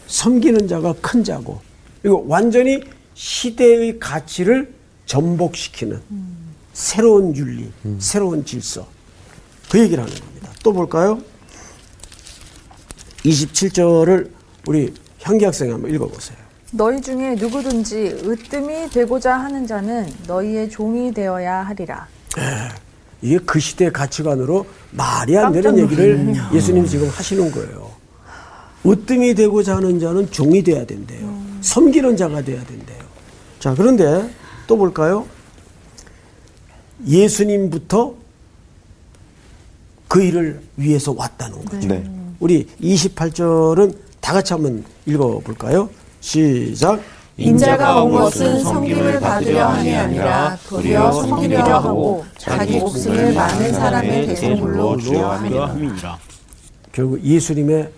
섬기는 0.08 0.68
자가 0.68 0.94
큰 1.02 1.24
자고 1.24 1.62
그리고 2.02 2.26
완전히 2.28 2.82
시대의 3.14 4.00
가치를 4.00 4.74
전복시키는 5.06 6.02
새로운 6.74 7.36
윤리, 7.36 7.72
새로운 8.00 8.46
질서 8.46 8.88
그 9.70 9.80
얘기를 9.80 10.04
하는 10.04 10.16
겁니다. 10.16 10.50
또 10.64 10.72
볼까요? 10.74 11.20
27절을 13.26 14.30
우리 14.68 14.94
향기 15.24 15.46
학생이 15.46 15.72
한번 15.72 15.94
읽어보세요. 15.94 16.38
너희 16.72 17.02
중에 17.02 17.36
누구든지 17.36 18.22
으뜸이 18.24 18.90
되고자 18.92 19.36
하는 19.36 19.66
자는 19.68 20.08
너희의 20.28 20.70
종이 20.70 21.12
되어야 21.14 21.64
하리라. 21.64 22.08
이게 23.22 23.38
그 23.40 23.60
시대의 23.60 23.92
가치관으로 23.92 24.66
말이 24.92 25.38
안 25.38 25.52
되는 25.52 25.78
얘기를 25.80 26.34
예수님이 26.54 26.88
지금 26.88 27.10
하시는 27.10 27.52
거예요. 27.52 27.92
으뜸이 28.86 29.34
되고자 29.36 29.76
하는 29.78 30.00
자는 30.00 30.32
종이 30.32 30.64
돼야 30.64 30.86
된대요. 30.86 31.49
섬기는 31.62 32.18
자가 32.18 32.42
돼야 32.42 32.64
된대요. 32.64 33.00
자, 33.60 33.74
그런데 33.76 34.30
또 34.68 34.78
볼까요? 34.78 35.26
예수님부터 37.06 38.14
그 40.08 40.24
일을 40.24 40.62
위해서 40.76 41.14
왔다는 41.16 41.66
거죠. 41.66 41.88
네. 41.88 42.04
우리 42.40 42.66
28절은 42.82 43.96
다 44.20 44.34
같이 44.34 44.54
한번 44.54 44.84
읽어 45.06 45.40
볼까요? 45.40 45.90
시작. 46.22 47.02
인자가 47.38 48.04
온 48.04 48.12
것은 48.12 48.62
섬김을 48.64 49.20
받으려 49.22 49.70
함이 49.70 49.96
아니라 49.96 50.58
도리어 50.68 51.12
섬기려 51.12 51.64
하고 51.64 52.26
자기 52.38 52.80
목숨을 52.80 53.34
많은 53.34 53.74
사람의 53.74 54.28
대속물로 54.28 54.98
주려 54.98 55.30
함이라. 55.32 56.20
결국 56.92 57.24
예수님의 57.24 57.90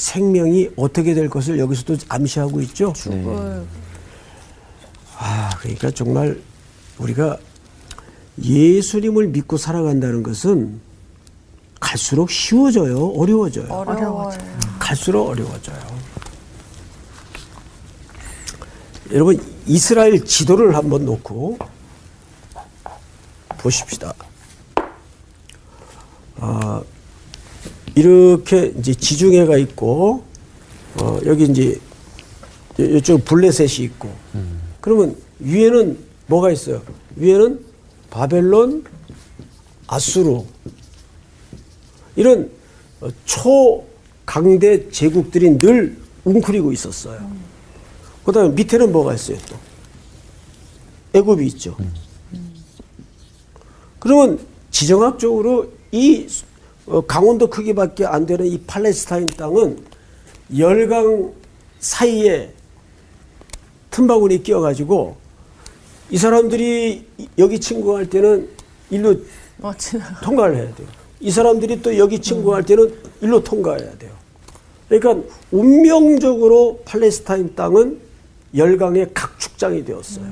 생명이 0.00 0.70
어떻게 0.76 1.12
될 1.12 1.28
것을 1.28 1.58
여기서도 1.58 1.98
암시하고 2.08 2.62
있죠. 2.62 2.94
죽을 2.94 3.66
아, 5.18 5.50
그러니까 5.58 5.90
정말 5.90 6.40
우리가 6.96 7.36
예수님을 8.42 9.26
믿고 9.28 9.58
살아간다는 9.58 10.22
것은 10.22 10.80
갈수록 11.78 12.30
쉬워져요, 12.30 13.08
어려워져요. 13.08 13.66
어려워요. 13.70 14.38
갈수록 14.78 15.28
어려워져요. 15.28 15.78
여러분 19.12 19.38
이스라엘 19.66 20.24
지도를 20.24 20.74
한번 20.76 21.04
놓고 21.04 21.58
보십시다. 23.58 24.14
아, 26.36 26.82
이렇게 27.94 28.72
이제 28.78 28.94
지중해가 28.94 29.56
있고 29.58 30.24
어, 31.00 31.18
여기 31.26 31.44
이제 31.44 31.78
이- 32.78 32.96
이쪽 32.96 33.24
블레셋이 33.24 33.84
있고 33.86 34.10
그러면 34.80 35.16
위에는 35.40 35.98
뭐가 36.26 36.50
있어요? 36.50 36.82
위에는 37.16 37.64
바벨론, 38.10 38.84
아수르 39.86 40.42
이런 42.16 42.50
어, 43.00 43.08
초강대 43.24 44.90
제국들이 44.90 45.58
늘 45.58 45.96
웅크리고 46.24 46.72
있었어요. 46.72 47.30
그다음에 48.24 48.50
밑에는 48.50 48.92
뭐가 48.92 49.14
있어요 49.14 49.38
또? 49.48 49.56
애굽이 51.12 51.46
있죠. 51.48 51.76
그러면 53.98 54.38
지정학적으로 54.70 55.72
이 55.92 56.26
어, 56.26 56.49
강원도 57.06 57.48
크기밖에 57.48 58.04
안 58.04 58.26
되는 58.26 58.46
이 58.46 58.58
팔레스타인 58.66 59.26
땅은 59.26 59.78
열강 60.56 61.32
사이에 61.78 62.52
틈바구니 63.90 64.42
끼어가지고 64.42 65.16
이 66.10 66.18
사람들이 66.18 67.06
여기 67.38 67.60
침공할 67.60 68.06
때는 68.06 68.48
일로 68.90 69.14
어. 69.60 69.72
통과를 70.22 70.56
해야 70.56 70.74
돼요. 70.74 70.88
이 71.20 71.30
사람들이 71.30 71.82
또 71.82 71.96
여기 71.98 72.18
침공할 72.18 72.64
때는 72.64 72.92
일로 73.20 73.44
통과해야 73.44 73.96
돼요. 73.98 74.10
그러니까 74.88 75.28
운명적으로 75.52 76.80
팔레스타인 76.84 77.54
땅은 77.54 78.00
열강의 78.56 79.10
각축장이 79.14 79.84
되었어요. 79.84 80.26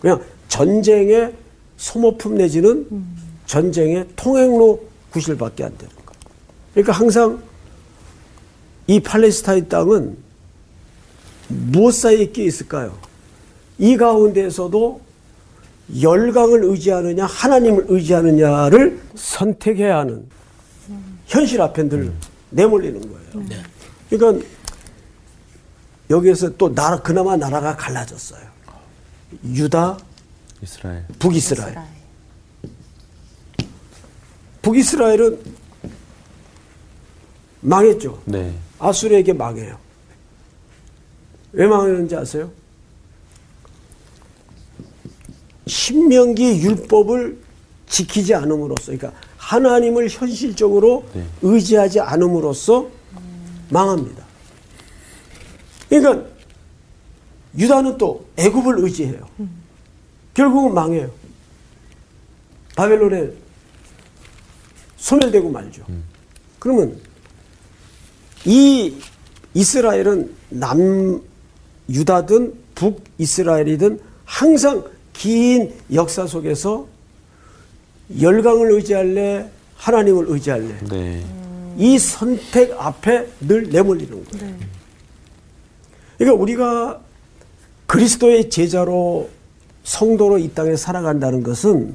그냥 0.00 0.22
전쟁의 0.48 1.34
소모품 1.76 2.36
내지는 2.36 2.86
전쟁의 3.44 4.06
통행로 4.16 4.89
구실밖에 5.10 5.64
안 5.64 5.76
되는 5.76 5.94
거예요. 5.94 6.20
그러니까 6.74 6.92
항상 6.92 7.42
이 8.86 9.00
팔레스타인 9.00 9.68
땅은 9.68 10.16
무엇 11.48 11.92
사이에 11.94 12.26
끼어 12.26 12.46
있을까요? 12.46 12.96
이 13.78 13.96
가운데에서도 13.96 15.00
열강을 16.00 16.64
의지하느냐 16.64 17.26
하나님을 17.26 17.86
의지하느냐를 17.88 19.00
선택해야 19.16 19.98
하는 19.98 20.26
현실 21.26 21.60
앞에 21.60 21.88
늘 21.88 22.12
내몰리는 22.50 23.00
거예요. 23.00 23.48
그러니까 24.08 24.46
여기에서 26.10 26.56
또 26.56 26.74
나라 26.74 27.00
그나마 27.00 27.36
나라가 27.36 27.76
갈라졌어요. 27.76 28.40
유다, 29.44 29.98
이스라엘. 30.62 31.04
북이스라엘. 31.18 31.76
북이스라엘은 34.62 35.40
망했죠. 37.60 38.22
네. 38.24 38.54
아수르에게 38.78 39.32
망해요. 39.32 39.78
왜 41.52 41.66
망했는지 41.66 42.16
아세요? 42.16 42.50
신명기 45.66 46.62
율법을 46.62 47.38
지키지 47.86 48.34
않음으로써, 48.34 48.92
그러니까 48.92 49.12
하나님을 49.36 50.08
현실적으로 50.08 51.04
네. 51.12 51.24
의지하지 51.42 52.00
않음으로써 52.00 52.88
망합니다. 53.68 54.24
그러니까 55.88 56.26
유다는 57.58 57.98
또 57.98 58.26
애굽을 58.36 58.78
의지해요. 58.84 59.28
결국은 60.34 60.72
망해요. 60.72 61.10
바벨론에 62.76 63.30
소멸되고 65.00 65.50
말죠. 65.50 65.82
그러면 66.58 66.96
이 68.44 68.94
이스라엘은 69.54 70.34
남 70.50 71.20
유다든 71.88 72.54
북 72.74 73.02
이스라엘이든 73.18 73.98
항상 74.24 74.84
긴 75.12 75.74
역사 75.92 76.26
속에서 76.26 76.86
열강을 78.20 78.72
의지할래 78.72 79.50
하나님을 79.76 80.26
의지할래 80.28 80.78
네. 80.88 81.24
이 81.76 81.98
선택 81.98 82.72
앞에 82.78 83.26
늘 83.40 83.68
내몰리는 83.70 84.24
거예요. 84.24 84.54
그러니까 86.18 86.42
우리가 86.42 87.00
그리스도의 87.86 88.50
제자로 88.50 89.28
성도로 89.84 90.38
이 90.38 90.52
땅에 90.52 90.76
살아간다는 90.76 91.42
것은 91.42 91.94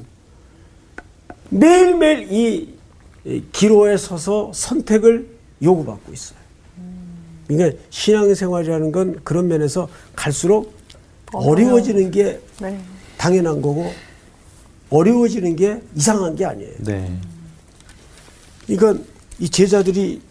매일매일 1.49 2.27
이 2.31 2.75
기로에 3.51 3.97
서서 3.97 4.51
선택을 4.53 5.27
요구받고 5.61 6.13
있어요. 6.13 6.37
그러니까 7.47 7.77
신앙생활이라는 7.89 8.91
건 8.91 9.19
그런 9.23 9.47
면에서 9.47 9.87
갈수록 10.15 10.73
어려워지는 11.31 12.11
게 12.11 12.39
네. 12.59 12.79
당연한 13.17 13.61
거고 13.61 13.91
어려워지는 14.89 15.55
게 15.55 15.81
이상한 15.95 16.35
게 16.35 16.45
아니에요. 16.45 16.73
네. 16.79 17.19
그러니까 18.67 19.03
이 19.39 19.49
제자들이 19.49 20.21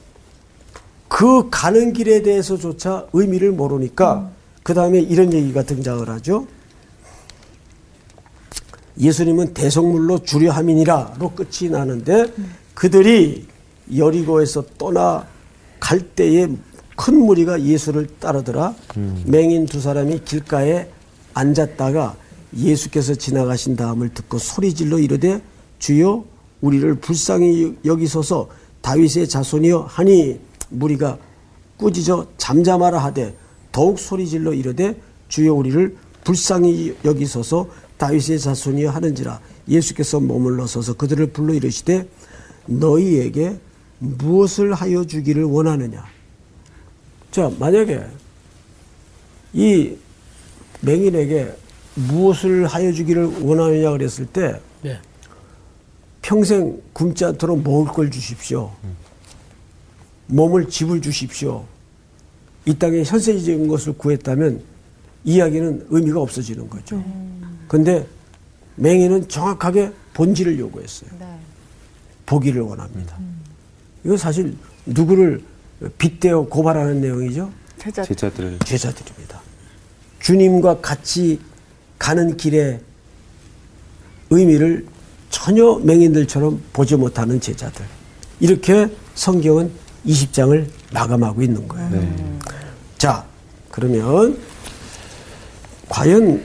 그 1.08 1.48
가는 1.50 1.92
길에 1.92 2.22
대해서조차 2.22 3.06
의미를 3.12 3.52
모르니까 3.52 4.30
그 4.62 4.74
다음에 4.74 4.98
이런 5.00 5.32
얘기가 5.32 5.62
등장을 5.62 6.08
하죠. 6.08 6.46
예수님은 8.98 9.54
대성물로 9.54 10.20
주려 10.24 10.52
함이니라로 10.52 11.32
끝이 11.32 11.70
나는데 11.70 12.26
그들이 12.74 13.46
여리고에서 13.96 14.64
떠나 14.78 15.26
갈 15.80 16.00
때에 16.00 16.48
큰 16.96 17.16
무리가 17.16 17.62
예수를 17.62 18.06
따르더라. 18.18 18.74
맹인 19.26 19.66
두 19.66 19.80
사람이 19.80 20.22
길가에 20.24 20.88
앉았다가 21.34 22.16
예수께서 22.56 23.14
지나가신 23.14 23.76
다음을 23.76 24.14
듣고 24.14 24.38
소리질러 24.38 24.98
이르되 24.98 25.42
주여 25.78 26.24
우리를 26.60 26.94
불쌍히 26.96 27.76
여기소서. 27.84 28.48
다윗의 28.80 29.28
자손이여. 29.28 29.86
하니 29.88 30.38
무리가 30.70 31.18
꾸짖어 31.76 32.26
잠잠하라 32.38 32.98
하되 32.98 33.34
더욱 33.72 33.98
소리질러 33.98 34.54
이르되 34.54 34.94
주여 35.28 35.52
우리를 35.52 35.96
불쌍히 36.22 36.96
여기소서. 37.04 37.68
다윗의 37.98 38.38
자손이여 38.38 38.90
하는지라. 38.90 39.40
예수께서 39.68 40.20
머물러 40.20 40.66
서서 40.66 40.94
그들을 40.94 41.26
불러 41.28 41.54
이르시되 41.54 42.08
너희에게 42.66 43.58
무엇을 43.98 44.74
하여 44.74 45.04
주기를 45.04 45.44
원하느냐 45.44 46.04
자 47.30 47.50
만약에 47.58 48.04
이 49.52 49.96
맹인에게 50.80 51.54
무엇을 51.94 52.66
하여 52.66 52.92
주기를 52.92 53.42
원하느냐 53.42 53.90
그랬을 53.92 54.26
때 54.26 54.60
네. 54.82 54.98
평생 56.22 56.80
굶지 56.92 57.24
않도록 57.24 57.62
먹을 57.62 57.92
걸 57.92 58.10
주십시오. 58.10 58.72
몸을 60.26 60.68
집을 60.68 61.00
주십시오. 61.02 61.64
이 62.64 62.74
땅에 62.74 63.02
현세적인 63.02 63.68
것을 63.68 63.92
구했다면 63.92 64.62
이야기는 65.24 65.86
의미가 65.90 66.20
없어지는 66.20 66.68
거죠. 66.68 67.02
근데 67.68 68.06
맹인은 68.76 69.28
정확하게 69.28 69.92
본질을 70.14 70.58
요구했어요. 70.58 71.10
네. 71.18 71.38
보기를 72.26 72.62
원합니다. 72.62 73.16
이건 74.04 74.16
사실 74.16 74.56
누구를 74.86 75.42
빗대어 75.98 76.42
고발하는 76.42 77.00
내용이죠. 77.00 77.50
제자 77.78 78.02
제자들. 78.02 78.58
제자들입니다. 78.64 79.40
주님과 80.20 80.80
같이 80.80 81.40
가는 81.98 82.36
길의 82.36 82.80
의미를 84.30 84.86
전혀 85.30 85.76
맹인들처럼 85.82 86.62
보지 86.72 86.96
못하는 86.96 87.40
제자들. 87.40 87.84
이렇게 88.40 88.88
성경은 89.14 89.70
20장을 90.06 90.66
마감하고 90.92 91.42
있는 91.42 91.66
거예요. 91.68 91.90
네. 91.90 92.38
자, 92.98 93.24
그러면 93.70 94.38
과연 95.88 96.44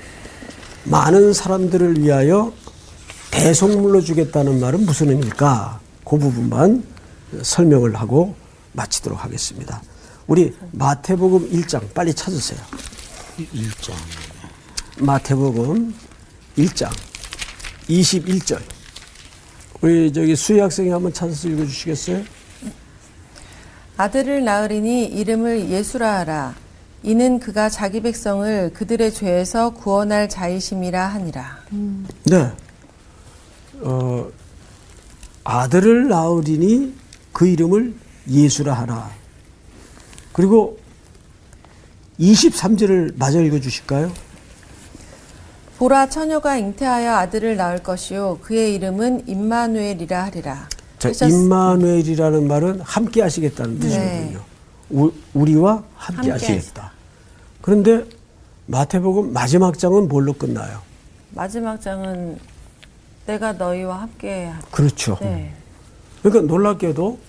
많은 0.85 1.33
사람들을 1.33 1.99
위하여 2.01 2.53
대속물로 3.31 4.01
주겠다는 4.01 4.59
말은 4.59 4.85
무슨 4.85 5.09
의미일까? 5.09 5.79
그 6.03 6.17
부분만 6.17 6.83
설명을 7.41 7.95
하고 7.95 8.35
마치도록 8.73 9.23
하겠습니다. 9.23 9.81
우리 10.27 10.55
마태복음 10.71 11.51
1장 11.51 11.93
빨리 11.93 12.13
찾으세요. 12.13 12.59
1장. 13.37 13.93
마태복음 14.99 15.93
1장 16.57 16.91
21절. 17.87 18.61
우리 19.81 20.11
저기 20.11 20.35
수희 20.35 20.59
학생이 20.59 20.89
한번 20.89 21.13
찾아서 21.13 21.47
읽어 21.47 21.65
주시겠어요? 21.65 22.23
아들을 23.97 24.43
낳으리니 24.43 25.05
이름을 25.05 25.69
예수라 25.69 26.19
하라. 26.19 26.55
이는 27.03 27.39
그가 27.39 27.69
자기 27.69 28.01
백성을 28.01 28.71
그들의 28.73 29.13
죄에서 29.13 29.71
구원할 29.71 30.27
자이심이라 30.27 31.07
하니라. 31.07 31.63
네. 32.25 32.51
어, 35.49 35.51
아들을 35.51 36.07
낳으리니 36.07 36.93
그 37.33 37.47
이름을 37.47 37.95
예수라 38.29 38.73
하라. 38.73 39.09
그리고 40.31 40.77
23절을 42.19 43.17
마저 43.17 43.41
읽어 43.41 43.59
주실까요? 43.59 44.11
보라 45.77 46.09
처녀가 46.09 46.57
잉태하여 46.57 47.15
아들을 47.15 47.55
낳을 47.55 47.81
것이요 47.81 48.39
그의 48.41 48.75
이름은 48.75 49.27
임마누엘이라 49.27 50.23
하리라. 50.25 50.69
자, 50.99 51.09
임마누엘이라는 51.25 52.47
말은 52.47 52.81
함께 52.81 53.21
하시겠다는 53.21 53.79
네. 53.79 53.87
뜻이거든요. 53.87 54.41
우, 54.91 55.11
우리와 55.33 55.83
함께, 55.95 56.29
함께 56.29 56.53
하시겠다. 56.53 56.91
그런데 57.61 58.05
마태복음 58.67 59.33
마지막 59.33 59.79
장은 59.79 60.09
뭘로 60.09 60.33
끝나요? 60.33 60.81
마지막 61.31 61.81
장은 61.81 62.37
내가 63.29 63.53
너희와 63.53 64.01
함께 64.01 64.45
하- 64.45 64.59
그렇죠. 64.71 65.15
네. 65.21 65.53
그러니까 66.23 66.51
놀랍게도 66.51 67.19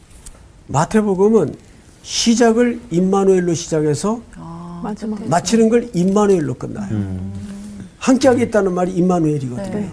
마태복음은 0.68 1.55
시작을 2.03 2.80
임마누엘로 2.90 3.53
시작해서 3.53 4.22
마지막 4.82 5.22
마치는 5.28 5.68
걸 5.68 5.90
임마누엘로 5.92 6.55
끝나요. 6.55 7.20
함께 7.98 8.28
하겠다는 8.28 8.72
말이 8.72 8.92
임마누엘이거든요. 8.92 9.74
네. 9.74 9.90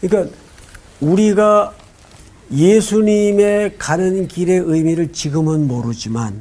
그러니까 0.00 0.34
우리가 1.00 1.72
예수님의 2.50 3.78
가는 3.78 4.26
길의 4.26 4.58
의미를 4.58 5.12
지금은 5.12 5.68
모르지만 5.68 6.40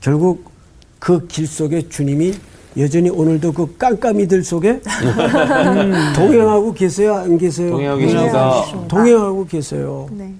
결국 0.00 0.50
그 0.98 1.26
길 1.28 1.46
속에 1.46 1.86
주님이 1.90 2.32
여전히 2.78 3.10
오늘도 3.10 3.52
그 3.52 3.76
깜깜이들 3.76 4.44
속에 4.44 4.70
음, 4.70 5.92
동행하고 6.16 6.72
계세요? 6.72 7.14
안 7.16 7.36
계세요? 7.36 7.70
동행하고 7.70 8.00
계십니다. 8.00 8.64
동행하고 8.88 9.46
계세요. 9.46 10.08
네. 10.12 10.34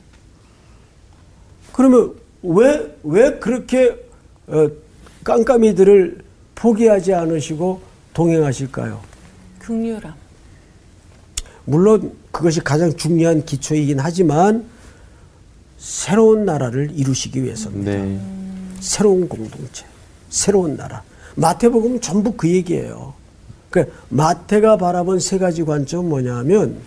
그러면 1.73 2.15
왜, 2.43 2.97
왜 3.03 3.39
그렇게 3.39 3.97
어, 4.47 4.69
깜깜이들을 5.25 6.19
포기하지 6.55 7.15
않으시고 7.15 7.81
동행하실까요? 8.15 9.01
극률함. 9.59 10.15
물론 11.65 12.13
그것이 12.31 12.61
가장 12.61 12.95
중요한 12.97 13.45
기초이긴 13.45 14.01
하지만 14.01 14.65
새로운 15.79 16.45
나라를 16.45 16.91
이루시기 16.95 17.43
위해서입니다. 17.43 17.91
네. 17.91 18.21
새로운 18.81 19.29
공동체, 19.29 19.85
새로운 20.31 20.77
나라. 20.77 21.03
마태복음은 21.37 22.01
전부 22.01 22.33
그 22.33 22.49
얘기예요. 22.49 23.15
그러니까 23.71 23.97
마태가 24.11 24.77
바라본 24.77 25.19
세 25.19 25.39
가지 25.39 25.65
관점은 25.65 26.09
뭐냐면 26.09 26.79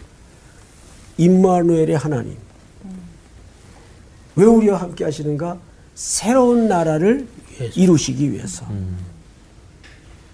임마누엘의 1.18 1.98
하나님. 1.98 2.38
왜 4.36 4.46
우리와 4.46 4.82
함께 4.82 5.04
하시는가? 5.04 5.58
새로운 5.96 6.68
나라를 6.68 7.28
이루시기 7.76 8.32
위해서. 8.32 8.66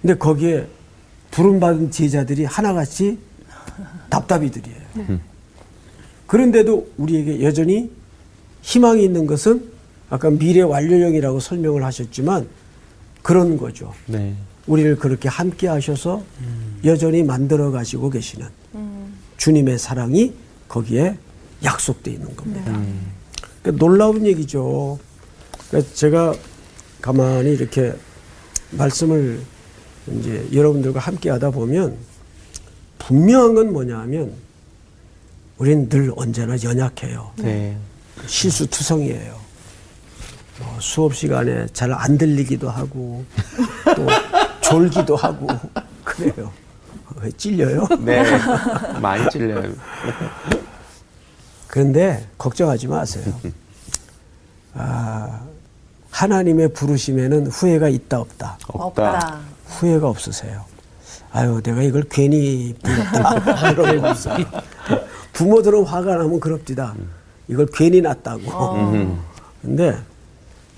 근데 0.01 0.15
거기에 0.15 0.67
부름받은 1.29 1.91
제자들이 1.91 2.45
하나같이 2.45 3.19
답답이들이에요. 4.09 5.19
그런데도 6.27 6.91
우리에게 6.97 7.43
여전히 7.43 7.91
희망이 8.61 9.03
있는 9.03 9.27
것은 9.27 9.69
아까 10.09 10.29
미래 10.29 10.61
완료형이라고 10.61 11.39
설명을 11.39 11.83
하셨지만 11.85 12.47
그런 13.21 13.57
거죠. 13.57 13.93
네. 14.07 14.35
우리를 14.67 14.95
그렇게 14.97 15.27
함께 15.29 15.67
하셔서 15.67 16.23
여전히 16.85 17.23
만들어 17.23 17.71
가시고 17.71 18.09
계시는 18.09 18.47
주님의 19.37 19.79
사랑이 19.79 20.33
거기에 20.67 21.17
약속되어 21.63 22.13
있는 22.13 22.35
겁니다. 22.35 22.79
그러니까 23.61 23.85
놀라운 23.85 24.25
얘기죠. 24.25 24.99
그러니까 25.69 25.93
제가 25.93 26.35
가만히 27.01 27.53
이렇게 27.53 27.93
말씀을 28.71 29.41
이제 30.11 30.47
여러분들과 30.53 30.99
함께 30.99 31.29
하다 31.29 31.51
보면 31.51 31.97
분명한 32.99 33.55
건 33.55 33.73
뭐냐 33.73 33.99
하면 33.99 34.33
우리는 35.57 35.89
늘 35.89 36.11
언제나 36.15 36.55
연약해요. 36.61 37.31
네. 37.37 37.77
실수투성이에요. 38.27 39.40
뭐 40.63 40.77
수업 40.79 41.15
시간에 41.15 41.65
잘 41.73 41.91
안 41.93 42.17
들리기도 42.17 42.69
하고 42.69 43.23
또 43.95 44.07
졸기도 44.61 45.15
하고 45.15 45.47
그래요. 46.03 46.51
왜 47.21 47.29
찔려요? 47.31 47.87
네. 47.99 48.23
많이 49.01 49.29
찔려요. 49.29 49.73
그런데 51.67 52.27
걱정하지 52.37 52.87
마세요. 52.87 53.25
아, 54.73 55.41
하나님의 56.09 56.73
부르심에는 56.73 57.47
후회가 57.47 57.89
있다 57.89 58.19
없다. 58.19 58.57
없다. 58.67 59.39
후회가 59.67 60.07
없으세요. 60.07 60.65
아유, 61.31 61.61
내가 61.63 61.81
이걸 61.81 62.03
괜히 62.09 62.73
불렀다. 62.81 63.35
부모들은 65.33 65.85
화가 65.85 66.15
나면 66.15 66.39
그럽디다. 66.39 66.93
이걸 67.47 67.67
괜히 67.73 68.01
났다고. 68.01 68.41
근데 69.61 69.97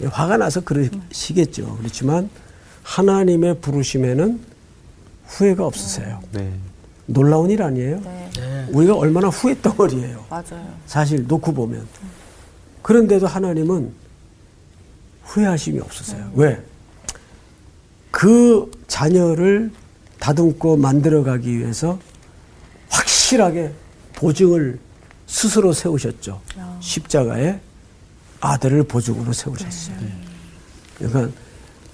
화가 0.03 0.37
나서 0.37 0.61
그러시겠죠. 0.61 1.77
그렇지만 1.77 2.29
하나님의 2.83 3.59
부르심에는 3.61 4.39
후회가 5.25 5.65
없으세요. 5.65 6.19
네. 6.31 6.53
놀라운 7.05 7.49
일 7.49 7.61
아니에요? 7.63 8.01
네. 8.01 8.67
우리가 8.69 8.95
얼마나 8.95 9.27
후회 9.29 9.59
덩어리예요. 9.61 10.25
맞아요. 10.29 10.73
사실 10.85 11.25
놓고 11.27 11.53
보면. 11.53 11.87
그런데도 12.81 13.27
하나님은 13.27 13.93
후회하심이 15.23 15.79
없으세요. 15.79 16.31
왜? 16.35 16.61
그 18.11 18.69
자녀를 18.87 19.71
다듬고 20.19 20.77
만들어가기 20.77 21.57
위해서 21.57 21.99
확실하게 22.89 23.73
보증을 24.15 24.79
스스로 25.25 25.73
세우셨죠. 25.73 26.41
십자가에 26.79 27.59
아들을 28.43 28.83
보증으로 28.83 29.31
세우셨어요. 29.31 29.95
그러니까 30.97 31.29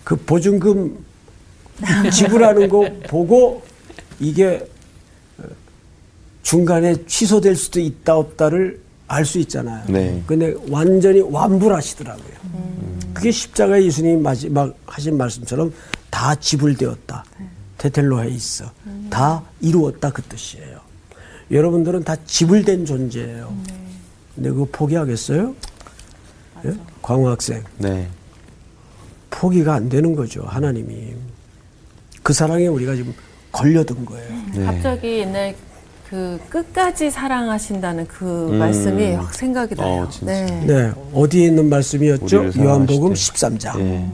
그 0.04 0.16
보증금 0.16 0.98
지불하는 2.12 2.68
거 2.68 2.90
보고 3.08 3.64
이게 4.20 4.68
중간에 6.42 7.06
취소될 7.06 7.56
수도 7.56 7.80
있다 7.80 8.16
없다를 8.18 8.82
알 9.08 9.26
수 9.26 9.38
있잖아요. 9.40 9.84
네. 9.88 10.22
근데 10.26 10.56
완전히 10.70 11.22
완불하시더라고요. 11.22 12.34
그게 13.14 13.32
십자가 13.32 13.82
예수님이 13.82 14.22
마지막 14.22 14.76
하신 14.88 15.18
말씀처럼 15.18 15.72
다 16.10 16.34
지불되었다. 16.36 17.26
테텔로에 17.78 18.30
있어. 18.30 18.72
다 19.10 19.44
이루었다 19.62 20.10
그 20.12 20.22
뜻이에요. 20.24 20.80
여러분들은 21.52 22.04
다 22.04 22.16
지불된 22.26 22.86
존재예요. 22.86 23.56
근데 24.36 24.50
그거 24.50 24.68
포기하겠어요? 24.72 25.56
예? 26.66 26.74
광호 27.02 27.30
학생. 27.30 27.64
네. 27.78 28.08
포기가 29.30 29.74
안 29.76 29.90
되는 29.90 30.16
거죠. 30.16 30.44
하나님이. 30.46 31.14
그 32.24 32.34
사랑에 32.34 32.68
우리가 32.68 32.96
지금 32.96 33.14
걸려든 33.52 34.06
거예요. 34.06 34.30
네. 34.54 34.66
갑자기 34.66 35.20
옛날 35.20 35.56
그 36.10 36.40
끝까지 36.50 37.12
사랑하신다는 37.12 38.08
그 38.08 38.24
말씀이 38.58 39.14
확 39.14 39.34
생각이 39.34 39.76
나요. 39.76 40.04
어. 40.04 40.10
네. 40.22 40.46
네. 40.66 40.92
어디에 41.14 41.46
있는 41.48 41.70
말씀이었죠? 41.70 42.52
요한복음 42.58 43.16
사랑하실 43.16 43.34
13장. 43.34 43.78
네. 43.78 44.12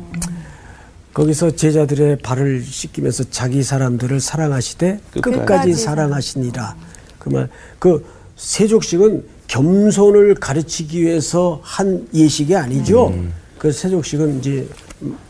거기서 1.14 1.52
제자들의 1.52 2.18
발을 2.18 2.62
씻기면서 2.62 3.24
자기 3.30 3.64
사람들을 3.64 4.20
사랑하시되 4.20 5.00
끝까지, 5.12 5.38
끝까지 5.38 5.74
사랑하시니라. 5.74 6.76
그 7.18 7.30
말, 7.30 7.50
그 7.80 8.06
세족식은 8.36 9.24
겸손을 9.48 10.36
가르치기 10.36 11.02
위해서 11.02 11.60
한 11.64 12.08
예식이 12.14 12.56
아니죠. 12.56 13.14
그 13.58 13.72
세족식은 13.72 14.40
이제 14.40 14.68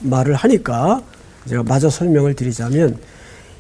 말을 0.02 0.36
하니까 0.36 1.02
제가 1.48 1.64
마저 1.64 1.90
설명을 1.90 2.34
드리자면 2.34 2.98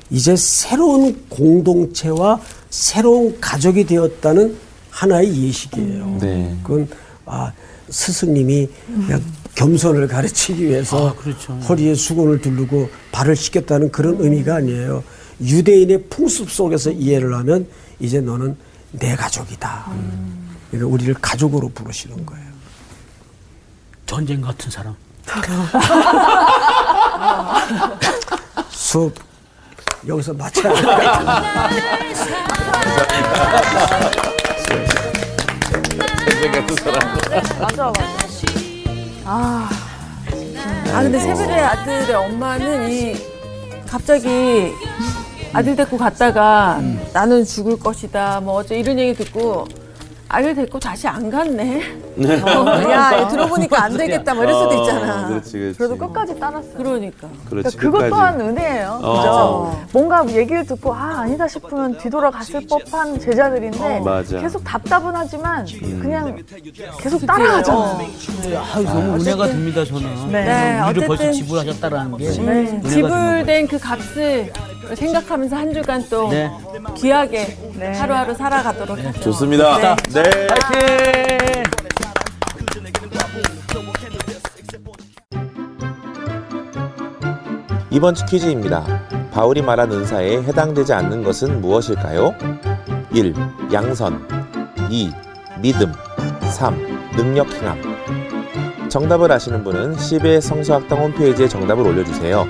이제 0.10 0.36
새로운 0.36 1.20
공동체와 1.30 2.39
새로운 2.70 3.39
가족이 3.39 3.86
되었다는 3.86 4.56
하나의 4.89 5.36
예식이에요. 5.43 6.18
네. 6.22 6.56
그건 6.64 6.88
아 7.26 7.51
스승님이 7.89 8.68
그냥 8.88 9.22
겸손을 9.56 10.08
가르치기 10.08 10.66
위해서 10.66 11.10
아, 11.10 11.16
그렇죠. 11.16 11.53
허리에 11.53 11.95
수건을 11.95 12.41
두르고 12.41 12.89
발을 13.12 13.36
씻겼다는 13.36 13.91
그런 13.91 14.18
의미가 14.20 14.56
아니에요. 14.56 15.03
유대인의 15.41 16.06
풍습 16.10 16.49
속에서 16.49 16.91
이해를 16.91 17.34
하면 17.36 17.68
이제 17.99 18.22
너는 18.22 18.56
내 18.91 19.16
가족이다. 19.16 19.91
그러니까 20.72 20.93
우리를 20.93 21.13
가족으로 21.16 21.70
부르시는 21.70 22.26
거예요. 22.26 22.45
전쟁 24.05 24.41
같은 24.41 24.70
사람. 24.72 24.95
수업 28.70 29.13
여기서 30.07 30.34
마쳐야 30.34 30.74
될것 30.74 30.95
같아요. 30.95 32.26
맞아, 37.59 37.86
맞아. 37.86 38.16
아 39.28 39.70
근데 41.01 41.20
세벨의 41.20 41.59
아들의 41.59 42.13
엄마는 42.13 42.89
이 42.91 43.16
갑자기 43.88 44.72
아들 45.51 45.76
데리고 45.76 45.97
갔다가 45.97 46.80
나는 47.13 47.43
죽을 47.43 47.78
것이다 47.80 48.39
뭐 48.41 48.55
어째 48.55 48.78
이런 48.80 48.97
얘기 48.99 49.13
듣고 49.24 49.68
아들 50.28 50.55
데리고 50.55 50.80
다시 50.80 51.07
안 51.07 51.30
갔네. 51.30 51.82
어, 52.17 52.89
야얘 52.89 53.28
들어보니까 53.30 53.84
안 53.84 53.95
되겠다 53.97 54.34
뭐 54.34 54.43
이럴 54.43 54.55
수도 54.55 54.69
어, 54.69 54.82
있잖아. 54.82 55.28
그렇지, 55.28 55.51
그렇지. 55.59 55.78
그래도 55.78 55.97
끝까지 55.97 56.39
따랐어요. 56.39 56.73
그러니까. 56.78 57.28
그렇지. 57.49 57.78
그러니까 57.78 58.03
그것. 58.03 58.09
또한 58.09 58.41
은혜예요. 58.41 58.99
어. 59.03 59.15
그죠? 59.17 59.88
뭔가 59.93 60.28
얘기를 60.34 60.65
듣고 60.65 60.93
아 60.93 61.21
아니다 61.21 61.47
싶으면 61.47 61.97
뒤돌아갔을 61.97 62.65
법한 62.67 63.19
제자들인데 63.19 63.99
맞아. 64.01 64.39
계속 64.39 64.63
답답은 64.63 65.15
하지만 65.15 65.65
그냥 66.01 66.36
계속 66.99 67.26
따라가잖아요. 67.26 67.97
네, 68.43 68.57
아유, 68.57 68.84
너무 68.86 69.21
은혜가 69.21 69.47
됩니다, 69.47 69.86
저는. 69.86 70.32
네. 70.32 70.45
네, 70.45 70.89
우리를 70.89 71.07
벌써 71.07 71.32
지불하셨다라는 71.32 72.17
게. 72.17 72.30
네, 72.30 72.82
지불된 72.82 73.67
그 73.67 73.78
값을 73.78 74.51
생각하면서 74.93 75.55
한 75.55 75.73
주간 75.73 76.03
또 76.09 76.29
네. 76.29 76.49
귀하게 76.95 77.57
네. 77.77 77.97
하루하루 77.97 78.33
살아가도록 78.33 78.97
하죠. 78.97 79.19
좋습니다. 79.21 79.95
네. 80.13 80.23
파이팅! 80.47 81.63
이번 87.89 88.13
주 88.13 88.25
퀴즈입니다. 88.25 88.83
바울이 89.31 89.61
말한 89.61 89.91
은사에 89.91 90.43
해당되지 90.43 90.93
않는 90.93 91.23
것은 91.23 91.61
무엇일까요? 91.61 92.36
1. 93.13 93.33
양선 93.71 94.27
2. 94.89 95.11
믿음 95.61 95.93
3. 96.41 97.11
능력 97.15 97.53
행함 97.53 98.89
정답을 98.89 99.31
아시는 99.31 99.63
분은 99.63 99.97
CBS 99.97 100.47
성서학당 100.49 100.99
홈페이지에 100.99 101.47
정답을 101.47 101.88
올려주세요. 101.88 102.45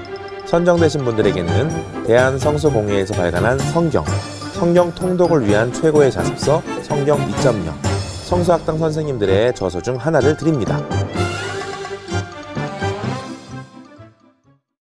선정되신 0.45 1.03
분들에게는 1.03 2.03
대한성서공회에서 2.05 3.15
발간한 3.15 3.57
성경, 3.57 4.05
성경 4.53 4.93
통독을 4.93 5.47
위한 5.47 5.73
최고의 5.73 6.11
자습서 6.11 6.61
성경 6.83 7.17
2.0, 7.31 7.73
성서학당 8.25 8.77
선생님들의 8.77 9.55
저서 9.55 9.81
중 9.81 9.95
하나를 9.95 10.37
드립니다. 10.37 10.79